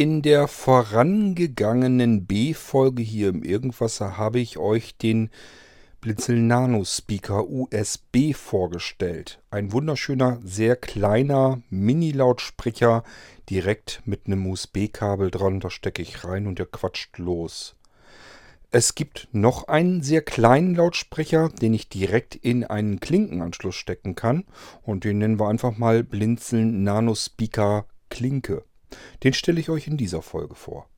In 0.00 0.22
der 0.22 0.48
vorangegangenen 0.48 2.24
B-Folge 2.24 3.02
hier 3.02 3.28
im 3.28 3.42
Irgendwasser 3.42 4.16
habe 4.16 4.40
ich 4.40 4.56
euch 4.56 4.96
den 4.96 5.28
Blinzeln 6.00 6.46
Nano 6.46 6.86
Speaker 6.86 7.46
USB 7.46 8.32
vorgestellt. 8.32 9.42
Ein 9.50 9.72
wunderschöner, 9.72 10.40
sehr 10.42 10.76
kleiner 10.76 11.60
Mini-Lautsprecher 11.68 13.04
direkt 13.50 14.00
mit 14.06 14.22
einem 14.24 14.46
USB-Kabel 14.46 15.30
dran. 15.30 15.60
Da 15.60 15.68
stecke 15.68 16.00
ich 16.00 16.24
rein 16.24 16.46
und 16.46 16.58
der 16.58 16.64
quatscht 16.64 17.18
los. 17.18 17.76
Es 18.70 18.94
gibt 18.94 19.28
noch 19.32 19.68
einen 19.68 20.02
sehr 20.02 20.22
kleinen 20.22 20.76
Lautsprecher, 20.76 21.50
den 21.50 21.74
ich 21.74 21.90
direkt 21.90 22.36
in 22.36 22.64
einen 22.64 23.00
Klinkenanschluss 23.00 23.74
stecken 23.74 24.14
kann. 24.14 24.46
Und 24.80 25.04
den 25.04 25.18
nennen 25.18 25.38
wir 25.38 25.48
einfach 25.48 25.76
mal 25.76 26.02
Blinzeln 26.04 26.84
Nano 26.84 27.14
Speaker 27.14 27.84
Klinke. 28.08 28.64
Den 29.22 29.32
stelle 29.32 29.60
ich 29.60 29.68
euch 29.70 29.86
in 29.86 29.96
dieser 29.96 30.22
Folge 30.22 30.54
vor. 30.54 30.88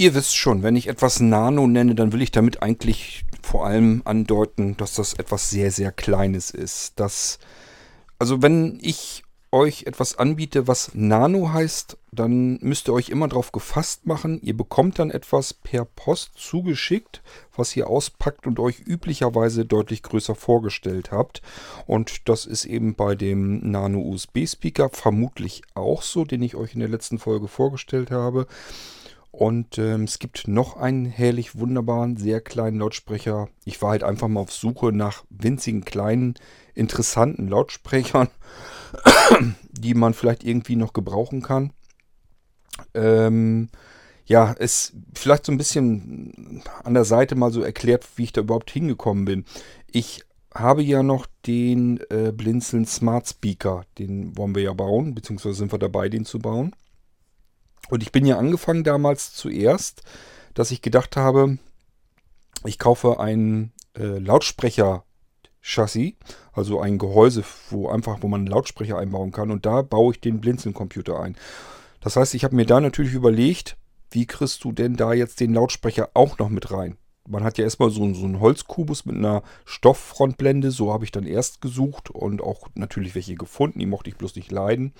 Ihr 0.00 0.14
wisst 0.14 0.34
schon, 0.34 0.62
wenn 0.62 0.76
ich 0.76 0.86
etwas 0.86 1.20
Nano 1.20 1.66
nenne, 1.66 1.94
dann 1.94 2.14
will 2.14 2.22
ich 2.22 2.30
damit 2.30 2.62
eigentlich 2.62 3.26
vor 3.42 3.66
allem 3.66 4.00
andeuten, 4.06 4.74
dass 4.78 4.94
das 4.94 5.12
etwas 5.12 5.50
sehr, 5.50 5.70
sehr 5.70 5.92
Kleines 5.92 6.50
ist. 6.50 6.98
Das, 6.98 7.38
also 8.18 8.40
wenn 8.40 8.78
ich 8.80 9.24
euch 9.52 9.84
etwas 9.84 10.18
anbiete, 10.18 10.68
was 10.68 10.92
Nano 10.94 11.52
heißt, 11.52 11.96
dann 12.12 12.58
müsst 12.60 12.88
ihr 12.88 12.92
euch 12.92 13.08
immer 13.08 13.28
darauf 13.28 13.52
gefasst 13.52 14.06
machen. 14.06 14.40
Ihr 14.42 14.56
bekommt 14.56 14.98
dann 14.98 15.10
etwas 15.10 15.54
per 15.54 15.84
Post 15.84 16.32
zugeschickt, 16.36 17.22
was 17.56 17.76
ihr 17.76 17.88
auspackt 17.88 18.46
und 18.46 18.58
euch 18.60 18.80
üblicherweise 18.86 19.64
deutlich 19.64 20.02
größer 20.02 20.34
vorgestellt 20.34 21.10
habt. 21.10 21.42
Und 21.86 22.28
das 22.28 22.46
ist 22.46 22.64
eben 22.64 22.94
bei 22.94 23.14
dem 23.14 23.70
Nano 23.70 24.00
USB 24.00 24.46
Speaker 24.46 24.88
vermutlich 24.90 25.62
auch 25.74 26.02
so, 26.02 26.24
den 26.24 26.42
ich 26.42 26.54
euch 26.54 26.74
in 26.74 26.80
der 26.80 26.88
letzten 26.88 27.18
Folge 27.18 27.48
vorgestellt 27.48 28.10
habe. 28.10 28.46
Und 29.32 29.78
ähm, 29.78 30.04
es 30.04 30.18
gibt 30.18 30.48
noch 30.48 30.76
einen 30.76 31.06
herrlich 31.06 31.56
wunderbaren, 31.56 32.16
sehr 32.16 32.40
kleinen 32.40 32.80
Lautsprecher. 32.80 33.48
Ich 33.64 33.80
war 33.80 33.90
halt 33.90 34.02
einfach 34.02 34.26
mal 34.26 34.40
auf 34.40 34.52
Suche 34.52 34.92
nach 34.92 35.24
winzigen, 35.30 35.84
kleinen, 35.84 36.34
interessanten 36.74 37.46
Lautsprechern, 37.46 38.28
die 39.70 39.94
man 39.94 40.14
vielleicht 40.14 40.44
irgendwie 40.44 40.76
noch 40.76 40.92
gebrauchen 40.92 41.42
kann. 41.42 41.72
Ähm, 42.94 43.68
ja, 44.26 44.54
es 44.58 44.92
vielleicht 45.14 45.46
so 45.46 45.52
ein 45.52 45.58
bisschen 45.58 46.62
an 46.84 46.94
der 46.94 47.04
Seite 47.04 47.34
mal 47.34 47.52
so 47.52 47.62
erklärt, 47.62 48.06
wie 48.16 48.24
ich 48.24 48.32
da 48.32 48.42
überhaupt 48.42 48.70
hingekommen 48.70 49.24
bin. 49.24 49.44
Ich 49.90 50.22
habe 50.54 50.82
ja 50.82 51.02
noch 51.02 51.26
den 51.46 52.00
äh, 52.10 52.32
Blinzeln 52.32 52.86
Smart 52.86 53.28
Speaker. 53.28 53.84
Den 53.98 54.36
wollen 54.36 54.54
wir 54.54 54.62
ja 54.62 54.72
bauen, 54.72 55.14
beziehungsweise 55.14 55.54
sind 55.54 55.72
wir 55.72 55.78
dabei, 55.78 56.08
den 56.08 56.24
zu 56.24 56.38
bauen. 56.38 56.74
Und 57.88 58.02
ich 58.02 58.12
bin 58.12 58.24
ja 58.24 58.38
angefangen 58.38 58.84
damals 58.84 59.34
zuerst, 59.34 60.02
dass 60.54 60.70
ich 60.70 60.82
gedacht 60.82 61.16
habe, 61.16 61.58
ich 62.64 62.78
kaufe 62.78 63.18
ein 63.20 63.72
äh, 63.94 64.18
Lautsprecher-Chassis, 65.62 66.14
also 66.52 66.80
ein 66.80 66.98
Gehäuse, 66.98 67.44
wo 67.70 67.88
einfach, 67.88 68.18
wo 68.20 68.28
man 68.28 68.40
einen 68.40 68.48
Lautsprecher 68.48 68.98
einbauen 68.98 69.32
kann. 69.32 69.50
Und 69.50 69.66
da 69.66 69.82
baue 69.82 70.14
ich 70.14 70.20
den 70.20 70.40
Blinzeln-Computer 70.40 71.20
ein. 71.20 71.36
Das 72.00 72.16
heißt, 72.16 72.34
ich 72.34 72.44
habe 72.44 72.56
mir 72.56 72.66
da 72.66 72.80
natürlich 72.80 73.12
überlegt, 73.12 73.76
wie 74.10 74.26
kriegst 74.26 74.64
du 74.64 74.72
denn 74.72 74.96
da 74.96 75.12
jetzt 75.12 75.40
den 75.40 75.54
Lautsprecher 75.54 76.10
auch 76.14 76.38
noch 76.38 76.48
mit 76.48 76.72
rein? 76.72 76.96
Man 77.28 77.44
hat 77.44 77.58
ja 77.58 77.64
erstmal 77.64 77.90
so, 77.90 78.12
so 78.14 78.24
einen 78.24 78.40
Holzkubus 78.40 79.04
mit 79.04 79.16
einer 79.16 79.42
Stofffrontblende, 79.64 80.70
so 80.70 80.92
habe 80.92 81.04
ich 81.04 81.12
dann 81.12 81.26
erst 81.26 81.60
gesucht 81.60 82.10
und 82.10 82.42
auch 82.42 82.68
natürlich 82.74 83.14
welche 83.14 83.36
gefunden, 83.36 83.78
die 83.78 83.86
mochte 83.86 84.10
ich 84.10 84.16
bloß 84.16 84.34
nicht 84.34 84.50
leiden. 84.50 84.94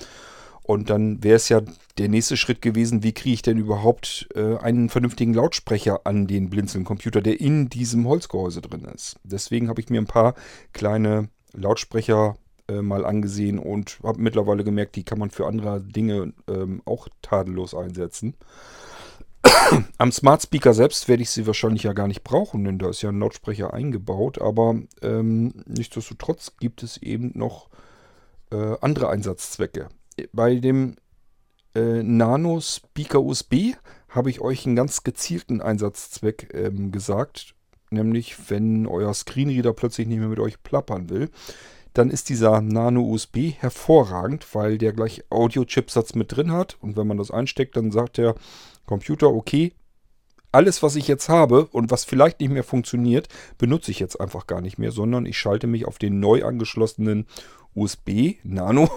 Und 0.71 0.89
dann 0.89 1.25
wäre 1.25 1.35
es 1.35 1.49
ja 1.49 1.63
der 1.99 2.09
nächste 2.09 2.37
Schritt 2.37 2.63
gewesen, 2.63 3.03
wie 3.03 3.11
kriege 3.11 3.35
ich 3.35 3.43
denn 3.43 3.59
überhaupt 3.59 4.29
äh, 4.37 4.57
einen 4.59 4.89
vernünftigen 4.89 5.35
Lautsprecher 5.35 6.03
an 6.05 6.29
den 6.29 6.49
Blinzeln-Computer, 6.49 7.21
der 7.21 7.41
in 7.41 7.69
diesem 7.69 8.07
Holzgehäuse 8.07 8.61
drin 8.61 8.85
ist. 8.85 9.17
Deswegen 9.25 9.69
habe 9.69 9.81
ich 9.81 9.91
mir 9.91 10.01
ein 10.01 10.07
paar 10.07 10.37
kleine 10.73 11.29
Lautsprecher 11.55 12.37
äh, 12.69 12.83
mal 12.83 13.05
angesehen 13.05 13.59
und 13.59 13.99
habe 14.05 14.23
mittlerweile 14.23 14.63
gemerkt, 14.63 14.95
die 14.95 15.03
kann 15.03 15.19
man 15.19 15.31
für 15.31 15.49
andere 15.49 15.81
Dinge 15.81 16.35
ähm, 16.47 16.83
auch 16.85 17.09
tadellos 17.21 17.75
einsetzen. 17.75 18.37
Am 19.99 20.13
Smart 20.13 20.43
Speaker 20.43 20.73
selbst 20.73 21.09
werde 21.09 21.25
ich 21.25 21.31
sie 21.31 21.49
wahrscheinlich 21.49 21.83
ja 21.83 21.95
gar 21.95 22.07
nicht 22.07 22.23
brauchen, 22.23 22.63
denn 22.63 22.79
da 22.79 22.91
ist 22.91 23.03
ja 23.03 23.09
ein 23.09 23.19
Lautsprecher 23.19 23.75
eingebaut. 23.75 24.41
Aber 24.41 24.77
ähm, 25.03 25.53
nichtsdestotrotz 25.67 26.53
gibt 26.61 26.85
es 26.85 26.97
eben 26.97 27.33
noch 27.35 27.71
äh, 28.53 28.77
andere 28.81 29.09
Einsatzzwecke 29.09 29.89
bei 30.33 30.57
dem 30.57 30.97
äh, 31.75 32.03
Nano 32.03 32.61
Speaker 32.61 33.23
USB 33.23 33.75
habe 34.09 34.31
ich 34.31 34.41
euch 34.41 34.67
einen 34.67 34.77
ganz 34.77 35.05
gezielten 35.05 35.61
Einsatzzweck 35.61 36.53
ähm, 36.55 36.91
gesagt. 36.91 37.55
Nämlich, 37.91 38.51
wenn 38.51 38.87
euer 38.87 39.13
Screenreader 39.15 39.73
plötzlich 39.73 40.07
nicht 40.07 40.19
mehr 40.19 40.29
mit 40.29 40.39
euch 40.39 40.63
plappern 40.63 41.11
will, 41.11 41.31
dann 41.93 42.11
ist 42.11 42.29
dieser 42.29 42.61
Nano 42.61 43.03
USB 43.03 43.53
hervorragend, 43.59 44.55
weil 44.55 44.79
der 44.79 44.93
gleich 44.93 45.25
Audio-Chipsatz 45.31 46.15
mit 46.15 46.35
drin 46.37 46.53
hat. 46.53 46.77
Und 46.81 46.97
wenn 46.97 47.07
man 47.07 47.17
das 47.17 47.31
einsteckt, 47.31 47.77
dann 47.77 47.91
sagt 47.91 48.19
der 48.19 48.35
Computer, 48.87 49.33
okay, 49.33 49.73
alles, 50.53 50.83
was 50.83 50.97
ich 50.97 51.09
jetzt 51.09 51.29
habe 51.29 51.67
und 51.67 51.91
was 51.91 52.05
vielleicht 52.05 52.41
nicht 52.41 52.51
mehr 52.51 52.65
funktioniert, 52.65 53.29
benutze 53.59 53.91
ich 53.91 54.01
jetzt 54.01 54.21
einfach 54.21 54.47
gar 54.47 54.61
nicht 54.61 54.79
mehr, 54.79 54.93
sondern 54.93 55.27
ich 55.27 55.39
schalte 55.39 55.67
mich 55.67 55.87
auf 55.87 55.99
den 55.99 56.21
neu 56.21 56.45
angeschlossenen 56.45 57.27
USB 57.75 58.37
Nano 58.43 58.91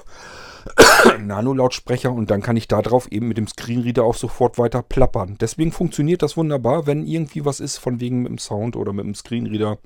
Nano-Lautsprecher 1.19 2.11
und 2.11 2.31
dann 2.31 2.41
kann 2.41 2.57
ich 2.57 2.67
darauf 2.67 3.11
eben 3.11 3.27
mit 3.27 3.37
dem 3.37 3.47
Screenreader 3.47 4.03
auch 4.03 4.15
sofort 4.15 4.57
weiter 4.57 4.81
plappern. 4.81 5.37
Deswegen 5.39 5.71
funktioniert 5.71 6.21
das 6.21 6.37
wunderbar, 6.37 6.87
wenn 6.87 7.05
irgendwie 7.05 7.45
was 7.45 7.59
ist, 7.59 7.77
von 7.77 7.99
wegen 7.99 8.23
mit 8.23 8.29
dem 8.29 8.37
Sound 8.37 8.75
oder 8.75 8.93
mit 8.93 9.05
dem 9.05 9.15
Screenreader 9.15 9.77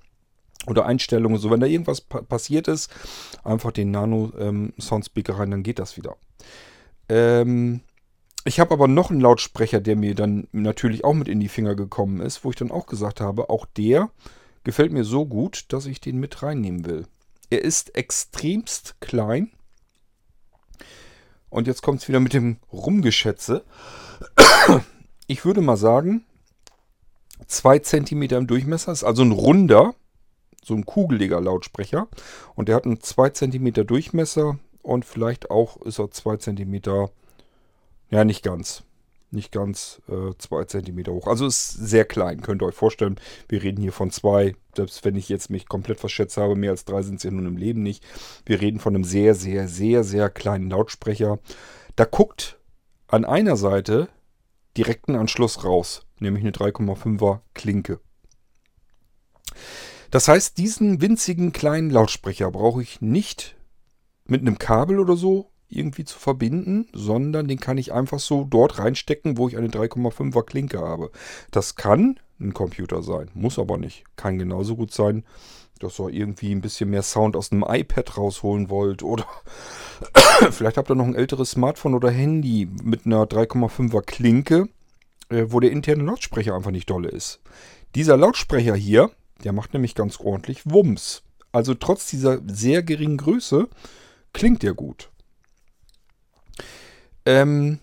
oder 0.68 0.86
Einstellungen. 0.86 1.40
So, 1.40 1.50
wenn 1.50 1.60
da 1.60 1.68
irgendwas 1.68 2.02
pa 2.02 2.22
passiert 2.22 2.68
ist, 2.68 2.92
einfach 3.44 3.72
den 3.72 3.92
Nano-Soundspeaker 3.92 5.34
ähm, 5.34 5.40
rein, 5.40 5.52
dann 5.52 5.64
geht 5.64 5.80
das 5.80 5.98
wieder. 5.98 6.16
Ähm, 7.10 7.82
ich 8.48 8.60
habe 8.60 8.74
aber 8.74 8.88
noch 8.88 9.12
einen 9.12 9.22
Lautsprecher, 9.22 9.82
der 9.82 9.96
mir 9.96 10.16
dann 10.16 10.48
natürlich 10.52 11.04
auch 11.04 11.14
mit 11.14 11.28
in 11.28 11.40
die 11.40 11.50
Finger 11.50 11.76
gekommen 11.76 12.22
ist, 12.22 12.44
wo 12.44 12.50
ich 12.50 12.56
dann 12.56 12.72
auch 12.72 12.86
gesagt 12.88 13.20
habe, 13.20 13.50
auch 13.50 13.66
der 13.66 14.10
gefällt 14.64 14.92
mir 14.92 15.04
so 15.04 15.26
gut, 15.26 15.66
dass 15.70 15.86
ich 15.86 16.02
den 16.02 16.18
mit 16.18 16.44
reinnehmen 16.44 16.86
will. 16.86 17.06
Er 17.50 17.64
ist 17.64 17.96
extremst 17.96 18.96
klein 19.00 19.52
und 21.50 21.68
jetzt 21.68 21.82
kommt 21.82 22.02
es 22.02 22.08
wieder 22.08 22.20
mit 22.20 22.34
dem 22.34 22.58
Rumgeschätze. 22.72 23.64
Ich 25.30 25.44
würde 25.44 25.60
mal 25.60 25.76
sagen, 25.76 26.24
2 27.48 27.80
cm 27.80 28.22
im 28.24 28.48
Durchmesser 28.48 28.94
ist 28.94 29.04
also 29.04 29.24
ein 29.24 29.34
runder, 29.34 29.94
so 30.64 30.74
ein 30.74 30.86
kugeliger 30.86 31.42
Lautsprecher. 31.42 32.08
Und 32.56 32.70
der 32.70 32.78
hat 32.78 32.86
einen 32.86 33.02
2 33.02 33.32
cm 33.32 33.74
Durchmesser 33.86 34.58
und 34.84 35.04
vielleicht 35.04 35.52
auch 35.52 35.82
ist 35.82 36.00
er 36.00 36.12
2 36.12 36.38
cm, 36.38 37.10
ja 38.10 38.24
nicht 38.24 38.44
ganz, 38.44 38.84
nicht 39.32 39.52
ganz 39.52 40.02
2 40.08 40.62
äh, 40.62 40.68
cm 40.68 41.08
hoch. 41.08 41.28
Also 41.28 41.48
ist 41.48 41.72
sehr 41.72 42.06
klein, 42.06 42.42
könnt 42.42 42.62
ihr 42.62 42.68
euch 42.68 42.76
vorstellen. 42.76 43.20
Wir 43.48 43.64
reden 43.64 43.82
hier 43.82 43.94
von 43.94 44.12
2, 44.12 44.56
selbst 44.76 45.04
wenn 45.06 45.16
ich 45.16 45.30
jetzt 45.30 45.50
mich 45.50 45.68
komplett 45.68 46.00
verschätzt 46.00 46.38
habe, 46.38 46.56
mehr 46.56 46.72
als 46.72 46.86
3 46.86 47.02
sind 47.02 47.16
es 47.16 47.24
ja 47.24 47.32
nun 47.32 47.46
im 47.46 47.58
Leben 47.58 47.84
nicht. 47.84 48.06
Wir 48.46 48.62
reden 48.62 48.80
von 48.80 48.96
einem 48.96 49.04
sehr, 49.04 49.36
sehr, 49.36 49.68
sehr, 49.68 50.04
sehr 50.04 50.30
kleinen 50.30 50.70
Lautsprecher. 50.70 51.40
Da 51.96 52.06
guckt 52.06 52.60
an 53.08 53.26
einer 53.26 53.58
Seite 53.58 54.10
direkt 54.78 55.08
ein 55.10 55.16
Anschluss 55.16 55.64
raus, 55.64 56.06
nämlich 56.20 56.44
eine 56.44 56.52
3,5er 56.52 57.40
Klinke. 57.54 58.00
Das 60.12 60.28
heißt, 60.28 60.58
diesen 60.58 61.02
winzigen 61.02 61.52
kleinen 61.52 61.90
Lautsprecher 61.90 62.52
brauche 62.52 62.82
ich 62.82 63.02
nicht 63.02 63.56
mit 64.26 64.42
einem 64.42 64.58
Kabel 64.58 65.00
oder 65.00 65.18
so 65.18 65.50
irgendwie 65.70 66.06
zu 66.06 66.18
verbinden, 66.18 66.88
sondern 66.94 67.48
den 67.48 67.60
kann 67.60 67.78
ich 67.78 67.94
einfach 67.94 68.20
so 68.20 68.46
dort 68.46 68.80
reinstecken, 68.80 69.38
wo 69.38 69.48
ich 69.48 69.58
eine 69.58 69.68
3,5er 69.68 70.44
Klinke 70.44 70.80
habe. 70.80 71.12
Das 71.52 71.76
kann 71.76 72.20
ein 72.40 72.54
Computer 72.54 73.04
sein, 73.04 73.30
muss 73.34 73.60
aber 73.60 73.78
nicht. 73.78 74.04
Kann 74.16 74.38
genauso 74.38 74.76
gut 74.76 74.94
sein, 74.94 75.24
dass 75.80 76.00
ihr 76.00 76.10
irgendwie 76.10 76.54
ein 76.54 76.62
bisschen 76.62 76.90
mehr 76.90 77.04
Sound 77.04 77.36
aus 77.36 77.52
einem 77.52 77.66
iPad 77.68 78.18
rausholen 78.18 78.70
wollt 78.70 79.04
oder 79.04 79.26
vielleicht 80.52 80.78
habt 80.78 80.90
ihr 80.90 80.96
noch 80.96 81.06
ein 81.06 81.16
älteres 81.16 81.52
Smartphone 81.52 81.94
oder 81.94 82.10
Handy 82.10 82.68
mit 82.84 83.06
einer 83.06 83.24
3,5er 83.24 84.02
Klinke, 84.02 84.70
äh, 85.30 85.46
wo 85.48 85.60
der 85.60 85.72
interne 85.72 86.04
Lautsprecher 86.04 86.56
einfach 86.56 86.72
nicht 86.72 86.90
dolle 86.90 87.10
ist. 87.10 87.42
Dieser 87.96 88.18
Lautsprecher 88.18 88.76
hier, 88.76 89.12
der 89.44 89.54
macht 89.54 89.74
nämlich 89.74 89.96
ganz 89.96 90.20
ordentlich 90.20 90.62
Wumms. 90.66 91.24
Also 91.52 91.74
trotz 91.74 92.10
dieser 92.10 92.40
sehr 92.46 92.84
geringen 92.84 93.18
Größe 93.18 93.68
klingt 94.34 94.64
der 94.64 94.74
gut. 94.74 95.10
Ähm, 97.28 97.80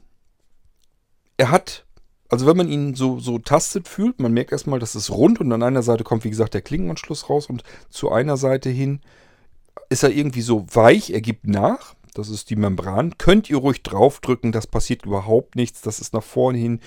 er 1.36 1.50
hat, 1.50 1.84
also 2.30 2.46
wenn 2.46 2.56
man 2.56 2.70
ihn 2.70 2.94
so, 2.94 3.18
so 3.18 3.38
tastet 3.38 3.88
fühlt, 3.88 4.18
man 4.18 4.32
merkt 4.32 4.52
erstmal, 4.52 4.78
dass 4.78 4.94
es 4.94 5.10
rund 5.10 5.38
und 5.38 5.52
an 5.52 5.62
einer 5.62 5.82
Seite 5.82 6.02
kommt, 6.02 6.24
wie 6.24 6.30
gesagt, 6.30 6.54
der 6.54 6.62
Klinkenanschluss 6.62 7.28
raus 7.28 7.46
und 7.50 7.62
zu 7.90 8.10
einer 8.10 8.38
Seite 8.38 8.70
hin 8.70 9.00
ist 9.90 10.02
er 10.02 10.12
irgendwie 10.12 10.40
so 10.40 10.66
weich, 10.72 11.10
er 11.10 11.20
gibt 11.20 11.46
nach. 11.46 11.94
Das 12.14 12.30
ist 12.30 12.48
die 12.48 12.56
Membran. 12.56 13.18
Könnt 13.18 13.50
ihr 13.50 13.58
ruhig 13.58 13.82
draufdrücken, 13.82 14.50
das 14.50 14.66
passiert 14.66 15.04
überhaupt 15.04 15.56
nichts. 15.56 15.82
Das 15.82 16.00
ist 16.00 16.14
nach 16.14 16.22
vorne 16.22 16.56
hin 16.56 16.80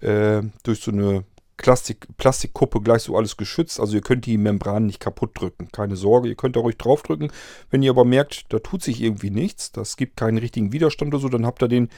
äh, 0.00 0.42
durch 0.64 0.80
so 0.80 0.90
eine 0.90 1.24
Plastik, 1.56 2.06
Plastikkuppe 2.16 2.80
gleich 2.80 3.02
so 3.02 3.16
alles 3.16 3.36
geschützt. 3.36 3.78
Also 3.80 3.94
ihr 3.94 4.00
könnt 4.00 4.26
die 4.26 4.38
Membran 4.38 4.86
nicht 4.86 5.00
kaputt 5.00 5.30
drücken. 5.34 5.68
Keine 5.70 5.96
Sorge, 5.96 6.28
ihr 6.28 6.34
könnt 6.34 6.56
da 6.56 6.60
ruhig 6.60 6.76
draufdrücken. 6.76 7.30
Wenn 7.70 7.82
ihr 7.82 7.90
aber 7.90 8.04
merkt, 8.04 8.52
da 8.52 8.58
tut 8.58 8.82
sich 8.82 9.00
irgendwie 9.00 9.30
nichts, 9.30 9.72
das 9.72 9.96
gibt 9.96 10.16
keinen 10.16 10.38
richtigen 10.38 10.72
Widerstand 10.72 11.14
oder 11.14 11.20
so, 11.20 11.28
dann 11.28 11.46
habt 11.46 11.62
ihr 11.62 11.68
den 11.68 11.88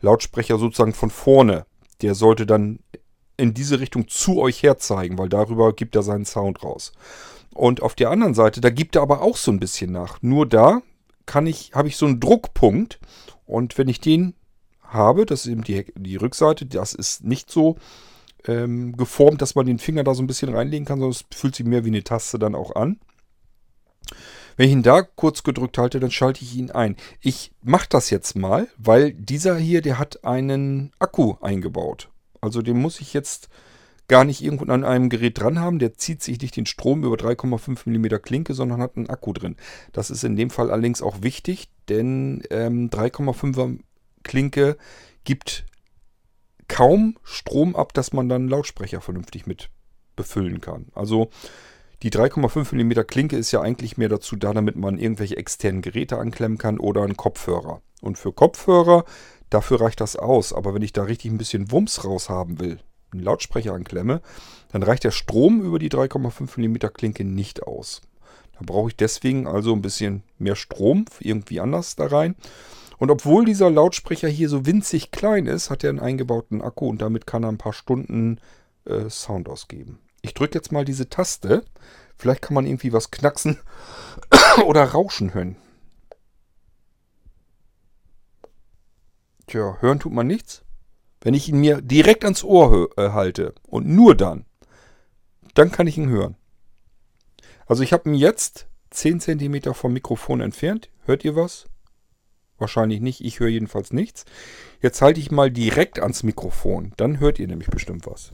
Lautsprecher 0.00 0.58
sozusagen 0.58 0.92
von 0.92 1.10
vorne. 1.10 1.66
Der 2.02 2.14
sollte 2.14 2.46
dann 2.46 2.80
in 3.36 3.54
diese 3.54 3.80
Richtung 3.80 4.08
zu 4.08 4.40
euch 4.40 4.62
herzeigen, 4.62 5.18
weil 5.18 5.28
darüber 5.28 5.72
gibt 5.72 5.96
er 5.96 6.02
seinen 6.02 6.24
Sound 6.24 6.62
raus. 6.62 6.92
Und 7.54 7.82
auf 7.82 7.94
der 7.94 8.10
anderen 8.10 8.34
Seite, 8.34 8.60
da 8.60 8.70
gibt 8.70 8.96
er 8.96 9.02
aber 9.02 9.22
auch 9.22 9.36
so 9.36 9.50
ein 9.50 9.60
bisschen 9.60 9.92
nach. 9.92 10.20
Nur 10.22 10.46
da 10.46 10.82
kann 11.26 11.46
ich, 11.46 11.72
habe 11.74 11.88
ich 11.88 11.96
so 11.96 12.06
einen 12.06 12.20
Druckpunkt. 12.20 12.98
Und 13.46 13.78
wenn 13.78 13.88
ich 13.88 14.00
den 14.00 14.34
habe, 14.82 15.26
das 15.26 15.46
ist 15.46 15.52
eben 15.52 15.64
die, 15.64 15.86
die 15.96 16.16
Rückseite, 16.16 16.66
das 16.66 16.94
ist 16.94 17.24
nicht 17.24 17.50
so 17.50 17.76
ähm, 18.46 18.96
geformt, 18.96 19.42
dass 19.42 19.54
man 19.54 19.66
den 19.66 19.78
Finger 19.78 20.04
da 20.04 20.14
so 20.14 20.22
ein 20.22 20.26
bisschen 20.26 20.54
reinlegen 20.54 20.86
kann, 20.86 21.02
es 21.02 21.24
fühlt 21.34 21.54
sich 21.54 21.66
mehr 21.66 21.84
wie 21.84 21.88
eine 21.88 22.04
Taste 22.04 22.38
dann 22.38 22.54
auch 22.54 22.74
an. 22.74 22.98
Wenn 24.56 24.66
ich 24.66 24.72
ihn 24.72 24.82
da 24.82 25.02
kurz 25.02 25.42
gedrückt 25.42 25.78
halte, 25.78 25.98
dann 25.98 26.10
schalte 26.10 26.42
ich 26.42 26.54
ihn 26.56 26.70
ein. 26.70 26.96
Ich 27.20 27.52
mache 27.62 27.88
das 27.88 28.10
jetzt 28.10 28.36
mal, 28.36 28.68
weil 28.76 29.12
dieser 29.12 29.56
hier, 29.56 29.82
der 29.82 29.98
hat 29.98 30.24
einen 30.24 30.92
Akku 30.98 31.34
eingebaut. 31.40 32.10
Also 32.40 32.62
den 32.62 32.80
muss 32.80 33.00
ich 33.00 33.14
jetzt 33.14 33.48
gar 34.06 34.24
nicht 34.24 34.42
irgendwo 34.42 34.70
an 34.70 34.84
einem 34.84 35.08
Gerät 35.08 35.40
dran 35.40 35.58
haben. 35.58 35.78
Der 35.78 35.94
zieht 35.94 36.22
sich 36.22 36.40
nicht 36.40 36.56
den 36.56 36.66
Strom 36.66 37.04
über 37.04 37.16
3,5 37.16 37.88
mm 37.88 38.22
Klinke, 38.22 38.54
sondern 38.54 38.80
hat 38.80 38.96
einen 38.96 39.08
Akku 39.08 39.32
drin. 39.32 39.56
Das 39.92 40.10
ist 40.10 40.24
in 40.24 40.36
dem 40.36 40.50
Fall 40.50 40.70
allerdings 40.70 41.02
auch 41.02 41.22
wichtig, 41.22 41.68
denn 41.88 42.42
ähm, 42.50 42.90
3,5er 42.90 43.78
Klinke 44.22 44.76
gibt 45.24 45.64
kaum 46.74 47.16
Strom 47.22 47.76
ab, 47.76 47.94
dass 47.94 48.12
man 48.12 48.28
dann 48.28 48.48
Lautsprecher 48.48 49.00
vernünftig 49.00 49.46
mit 49.46 49.70
befüllen 50.16 50.60
kann. 50.60 50.86
Also 50.92 51.30
die 52.02 52.10
3,5 52.10 52.74
mm 52.74 53.06
Klinke 53.06 53.36
ist 53.36 53.52
ja 53.52 53.60
eigentlich 53.60 53.96
mehr 53.96 54.08
dazu 54.08 54.34
da, 54.34 54.52
damit 54.52 54.74
man 54.74 54.98
irgendwelche 54.98 55.36
externen 55.36 55.82
Geräte 55.82 56.18
anklemmen 56.18 56.58
kann 56.58 56.80
oder 56.80 57.04
einen 57.04 57.16
Kopfhörer. 57.16 57.80
Und 58.00 58.18
für 58.18 58.32
Kopfhörer, 58.32 59.04
dafür 59.50 59.82
reicht 59.82 60.00
das 60.00 60.16
aus. 60.16 60.52
Aber 60.52 60.74
wenn 60.74 60.82
ich 60.82 60.92
da 60.92 61.04
richtig 61.04 61.30
ein 61.30 61.38
bisschen 61.38 61.70
Wumms 61.70 62.04
raus 62.04 62.28
haben 62.28 62.58
will, 62.58 62.80
einen 63.12 63.22
Lautsprecher 63.22 63.72
anklemme, 63.72 64.20
dann 64.72 64.82
reicht 64.82 65.04
der 65.04 65.12
Strom 65.12 65.60
über 65.60 65.78
die 65.78 65.90
3,5 65.90 66.58
mm 66.58 66.92
Klinke 66.92 67.24
nicht 67.24 67.62
aus. 67.62 68.02
Da 68.54 68.62
brauche 68.66 68.88
ich 68.88 68.96
deswegen 68.96 69.46
also 69.46 69.72
ein 69.72 69.82
bisschen 69.82 70.24
mehr 70.38 70.56
Strom 70.56 71.04
irgendwie 71.20 71.60
anders 71.60 71.94
da 71.94 72.06
rein. 72.06 72.34
Und 73.04 73.10
obwohl 73.10 73.44
dieser 73.44 73.68
Lautsprecher 73.68 74.28
hier 74.28 74.48
so 74.48 74.64
winzig 74.64 75.10
klein 75.10 75.44
ist, 75.44 75.68
hat 75.68 75.84
er 75.84 75.90
einen 75.90 76.00
eingebauten 76.00 76.62
Akku 76.62 76.88
und 76.88 77.02
damit 77.02 77.26
kann 77.26 77.42
er 77.42 77.50
ein 77.50 77.58
paar 77.58 77.74
Stunden 77.74 78.40
äh, 78.86 79.10
Sound 79.10 79.46
ausgeben. 79.46 79.98
Ich 80.22 80.32
drücke 80.32 80.54
jetzt 80.54 80.72
mal 80.72 80.86
diese 80.86 81.10
Taste. 81.10 81.66
Vielleicht 82.16 82.40
kann 82.40 82.54
man 82.54 82.64
irgendwie 82.64 82.94
was 82.94 83.10
knacksen 83.10 83.58
oder 84.66 84.84
rauschen 84.84 85.34
hören. 85.34 85.56
Tja, 89.48 89.76
hören 89.80 90.00
tut 90.00 90.14
man 90.14 90.26
nichts. 90.26 90.62
Wenn 91.20 91.34
ich 91.34 91.50
ihn 91.50 91.60
mir 91.60 91.82
direkt 91.82 92.24
ans 92.24 92.42
Ohr 92.42 92.88
äh, 92.96 93.10
halte 93.10 93.54
und 93.64 93.86
nur 93.86 94.14
dann, 94.14 94.46
dann 95.52 95.70
kann 95.70 95.86
ich 95.86 95.98
ihn 95.98 96.08
hören. 96.08 96.36
Also 97.66 97.82
ich 97.82 97.92
habe 97.92 98.08
ihn 98.08 98.14
jetzt 98.14 98.66
10 98.92 99.20
cm 99.20 99.74
vom 99.74 99.92
Mikrofon 99.92 100.40
entfernt. 100.40 100.88
Hört 101.04 101.22
ihr 101.22 101.36
was? 101.36 101.66
Wahrscheinlich 102.64 103.02
nicht. 103.02 103.22
Ich 103.22 103.40
höre 103.40 103.48
jedenfalls 103.48 103.92
nichts. 103.92 104.24
Jetzt 104.80 105.02
halte 105.02 105.20
ich 105.20 105.30
mal 105.30 105.50
direkt 105.50 106.00
ans 106.00 106.22
Mikrofon. 106.22 106.94
Dann 106.96 107.20
hört 107.20 107.38
ihr 107.38 107.46
nämlich 107.46 107.68
bestimmt 107.68 108.06
was. 108.06 108.30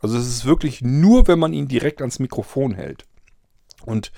Also 0.00 0.16
es 0.16 0.26
ist 0.26 0.46
wirklich 0.46 0.80
nur, 0.80 1.28
wenn 1.28 1.38
man 1.38 1.52
ihn 1.52 1.68
direkt 1.68 2.00
ans 2.00 2.20
Mikrofon 2.20 2.72
hält. 2.72 3.04
Und 3.84 4.12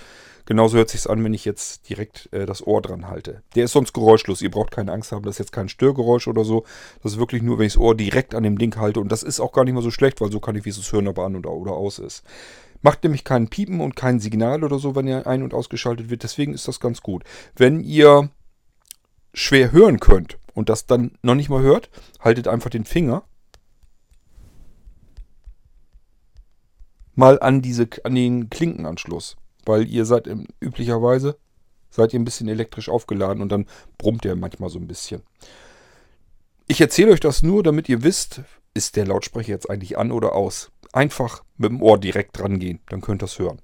genauso 0.44 0.76
hört 0.76 0.90
sich 0.90 1.10
an, 1.10 1.24
wenn 1.24 1.34
ich 1.34 1.44
jetzt 1.44 1.88
direkt 1.88 2.28
äh, 2.32 2.46
das 2.46 2.64
Ohr 2.64 2.80
dran 2.82 3.08
halte. 3.08 3.42
Der 3.56 3.64
ist 3.64 3.72
sonst 3.72 3.92
geräuschlos. 3.92 4.40
Ihr 4.40 4.52
braucht 4.52 4.70
keine 4.70 4.92
Angst 4.92 5.10
haben, 5.10 5.24
das 5.24 5.34
ist 5.34 5.38
jetzt 5.40 5.52
kein 5.52 5.68
Störgeräusch 5.68 6.28
oder 6.28 6.44
so. 6.44 6.64
Das 7.02 7.14
ist 7.14 7.18
wirklich 7.18 7.42
nur, 7.42 7.58
wenn 7.58 7.66
ich 7.66 7.72
das 7.72 7.82
Ohr 7.82 7.96
direkt 7.96 8.32
an 8.32 8.44
dem 8.44 8.58
Ding 8.58 8.76
halte. 8.76 9.00
Und 9.00 9.10
das 9.10 9.24
ist 9.24 9.40
auch 9.40 9.50
gar 9.50 9.64
nicht 9.64 9.74
mal 9.74 9.82
so 9.82 9.90
schlecht, 9.90 10.20
weil 10.20 10.30
so 10.30 10.38
kann 10.38 10.54
ich 10.54 10.64
wie 10.64 10.70
es 10.70 10.92
hören, 10.92 11.08
ob 11.08 11.18
er 11.18 11.24
an 11.24 11.34
oder, 11.34 11.50
oder 11.50 11.72
aus 11.72 11.98
ist. 11.98 12.22
Macht 12.82 13.02
nämlich 13.02 13.24
keinen 13.24 13.48
Piepen 13.48 13.80
und 13.80 13.96
kein 13.96 14.20
Signal 14.20 14.64
oder 14.64 14.78
so, 14.78 14.94
wenn 14.94 15.06
er 15.06 15.26
ein- 15.26 15.42
und 15.42 15.54
ausgeschaltet 15.54 16.10
wird. 16.10 16.22
Deswegen 16.22 16.54
ist 16.54 16.68
das 16.68 16.80
ganz 16.80 17.00
gut. 17.00 17.24
Wenn 17.54 17.80
ihr 17.80 18.30
schwer 19.34 19.72
hören 19.72 20.00
könnt 20.00 20.38
und 20.54 20.68
das 20.68 20.86
dann 20.86 21.18
noch 21.22 21.34
nicht 21.34 21.48
mal 21.48 21.62
hört, 21.62 21.90
haltet 22.20 22.48
einfach 22.48 22.70
den 22.70 22.84
Finger 22.84 23.24
mal 27.14 27.40
an, 27.40 27.62
diese, 27.62 27.88
an 28.04 28.14
den 28.14 28.50
Klinkenanschluss. 28.50 29.36
Weil 29.64 29.88
ihr 29.88 30.04
seid 30.04 30.28
üblicherweise 30.60 31.36
seid 31.90 32.12
ihr 32.12 32.20
ein 32.20 32.24
bisschen 32.24 32.48
elektrisch 32.48 32.88
aufgeladen 32.88 33.42
und 33.42 33.50
dann 33.50 33.66
brummt 33.98 34.24
der 34.24 34.36
manchmal 34.36 34.70
so 34.70 34.78
ein 34.78 34.86
bisschen. 34.86 35.22
Ich 36.68 36.80
erzähle 36.80 37.12
euch 37.12 37.20
das 37.20 37.42
nur, 37.42 37.62
damit 37.62 37.88
ihr 37.88 38.02
wisst, 38.02 38.42
ist 38.74 38.96
der 38.96 39.06
Lautsprecher 39.06 39.52
jetzt 39.52 39.70
eigentlich 39.70 39.98
an 39.98 40.12
oder 40.12 40.34
aus. 40.34 40.70
Einfach 40.96 41.44
mit 41.58 41.70
dem 41.70 41.82
Ohr 41.82 41.98
direkt 41.98 42.38
dran 42.38 42.58
gehen, 42.58 42.80
dann 42.88 43.02
könnt 43.02 43.22
ihr 43.22 43.26
es 43.26 43.38
hören. 43.38 43.60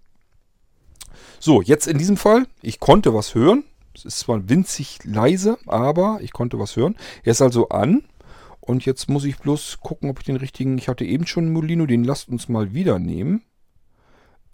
So, 1.40 1.62
jetzt 1.62 1.86
in 1.86 1.96
diesem 1.96 2.18
Fall, 2.18 2.46
ich 2.60 2.78
konnte 2.78 3.14
was 3.14 3.34
hören. 3.34 3.64
Es 3.94 4.04
ist 4.04 4.18
zwar 4.18 4.50
winzig 4.50 4.98
leise, 5.04 5.56
aber 5.66 6.18
ich 6.20 6.34
konnte 6.34 6.58
was 6.58 6.76
hören. 6.76 6.94
Er 7.24 7.30
ist 7.30 7.40
also 7.40 7.70
an. 7.70 8.02
Und 8.60 8.84
jetzt 8.84 9.08
muss 9.08 9.24
ich 9.24 9.38
bloß 9.38 9.78
gucken, 9.80 10.10
ob 10.10 10.18
ich 10.18 10.26
den 10.26 10.36
richtigen. 10.36 10.76
Ich 10.76 10.88
hatte 10.88 11.06
eben 11.06 11.26
schon 11.26 11.50
Molino, 11.50 11.86
den 11.86 12.04
lasst 12.04 12.28
uns 12.28 12.50
mal 12.50 12.74
wieder 12.74 12.98
nehmen. 12.98 13.40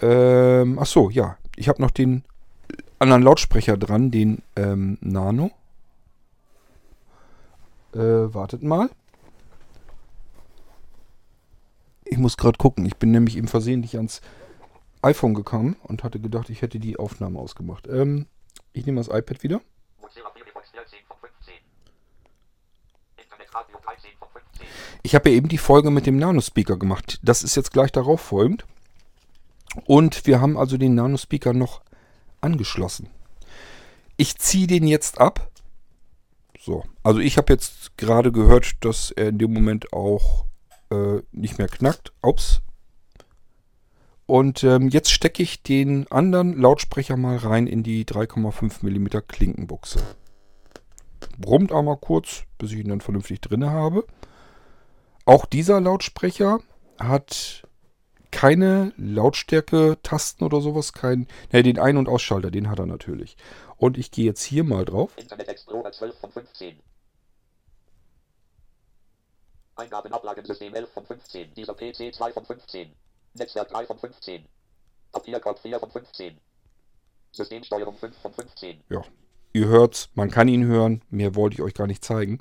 Ähm, 0.01 0.79
ach 0.81 0.87
so, 0.87 1.11
ja. 1.11 1.37
Ich 1.57 1.69
habe 1.69 1.83
noch 1.83 1.91
den 1.91 2.23
anderen 3.01 3.23
Lautsprecher 3.23 3.77
dran, 3.77 4.13
den 4.13 4.43
ähm, 4.55 4.99
Nano. 5.01 5.51
Äh, 7.93 7.99
wartet 7.99 8.63
mal. 8.63 8.89
Ich 12.11 12.19
muss 12.19 12.37
gerade 12.37 12.59
gucken. 12.59 12.87
Ich 12.87 12.97
bin 12.97 13.11
nämlich 13.11 13.37
eben 13.37 13.49
versehentlich 13.49 13.97
ans 13.97 14.21
iPhone 15.03 15.35
gekommen 15.35 15.77
und 15.83 16.05
hatte 16.05 16.19
gedacht, 16.21 16.51
ich 16.51 16.63
hätte 16.63 16.79
die 16.79 16.99
Aufnahme 16.99 17.39
ausgemacht. 17.39 17.87
Ähm, 17.89 18.27
ich 18.73 18.87
nehme 18.87 19.01
das 19.01 19.09
iPad 19.09 19.43
wieder. 19.43 19.61
Ich 25.03 25.15
habe 25.15 25.31
ja 25.31 25.37
eben 25.37 25.49
die 25.49 25.59
Folge 25.59 25.91
mit 25.91 26.07
dem 26.07 26.19
Nano-Speaker 26.19 26.77
gemacht. 26.77 27.19
Das 27.23 27.43
ist 27.43 27.57
jetzt 27.57 27.73
gleich 27.73 27.93
darauf 27.93 28.21
folgend. 28.21 28.67
Und 29.87 30.27
wir 30.27 30.41
haben 30.41 30.57
also 30.59 30.77
den 30.77 30.95
Nano-Speaker 30.95 31.53
noch 31.53 31.83
angeschlossen. 32.41 33.09
Ich 34.17 34.37
ziehe 34.39 34.67
den 34.67 34.87
jetzt 34.87 35.21
ab. 35.21 35.51
So, 36.59 36.85
also 37.03 37.21
ich 37.21 37.39
habe 37.39 37.53
jetzt 37.53 37.97
gerade 37.97 38.33
gehört, 38.33 38.85
dass 38.85 39.11
er 39.11 39.29
in 39.29 39.39
dem 39.39 39.53
Moment 39.53 39.93
auch 39.93 40.48
äh, 40.91 41.23
nicht 41.33 41.59
mehr 41.59 41.69
knackt. 41.69 42.13
Ups. 42.23 42.61
Und 44.27 44.63
ähm, 44.63 44.89
jetzt 44.89 45.11
stecke 45.11 45.43
ich 45.43 45.63
den 45.63 46.07
anderen 46.13 46.61
Lautsprecher 46.61 47.17
mal 47.17 47.37
rein 47.37 47.67
in 47.67 47.83
die 47.83 48.05
3,5 48.05 48.83
mm 48.83 49.27
Klinkenbuchse. 49.27 50.01
Brummt 51.39 51.73
auch 51.73 51.83
mal 51.83 51.97
kurz, 51.97 52.43
bis 52.59 52.73
ich 52.73 52.79
ihn 52.79 52.89
dann 52.89 53.01
vernünftig 53.01 53.41
drin 53.41 53.65
habe. 53.65 54.05
Auch 55.25 55.47
dieser 55.47 55.81
Lautsprecher 55.81 56.61
hat 56.99 57.67
keine 58.31 58.93
Lautstärke-Tasten 58.97 60.45
oder 60.45 60.61
sowas. 60.61 60.93
Kein, 60.93 61.27
ne, 61.53 61.63
den 61.63 61.79
Ein- 61.79 61.97
und 61.97 62.09
Ausschalter, 62.09 62.51
den 62.51 62.69
hat 62.69 62.79
er 62.79 62.87
natürlich. 62.87 63.37
Und 63.77 63.97
ich 63.97 64.11
gehe 64.11 64.27
jetzt 64.27 64.43
hier 64.43 64.65
mal 64.65 64.85
drauf. 64.85 65.13
Internet 65.17 65.49
Explorer 65.49 65.93
12 65.93 66.19
von 66.19 66.31
15. 66.31 66.77
Eingabenablagensystem 69.79 70.75
11 70.75 70.91
von 70.93 71.07
15. 71.07 71.55
Dieser 71.55 71.75
PC 71.75 72.15
2 72.15 72.33
von 72.33 72.45
15. 72.45 72.91
Netzwerk 73.35 73.69
3 73.69 73.87
von 73.87 73.99
15. 73.99 74.45
Papierkorb 75.13 75.59
4 75.59 75.79
von 75.81 75.91
15. 75.91 76.39
Systemsteuerung 77.33 77.97
5 77.97 78.17
von 78.17 78.33
15. 78.33 78.81
Ja, 78.91 79.03
ihr 79.53 79.67
hört's, 79.67 80.09
man 80.15 80.31
kann 80.31 80.49
ihn 80.49 80.65
hören. 80.65 81.03
Mehr 81.11 81.35
wollte 81.35 81.55
ich 81.55 81.63
euch 81.63 81.75
gar 81.75 81.87
nicht 81.87 82.05
zeigen. 82.05 82.41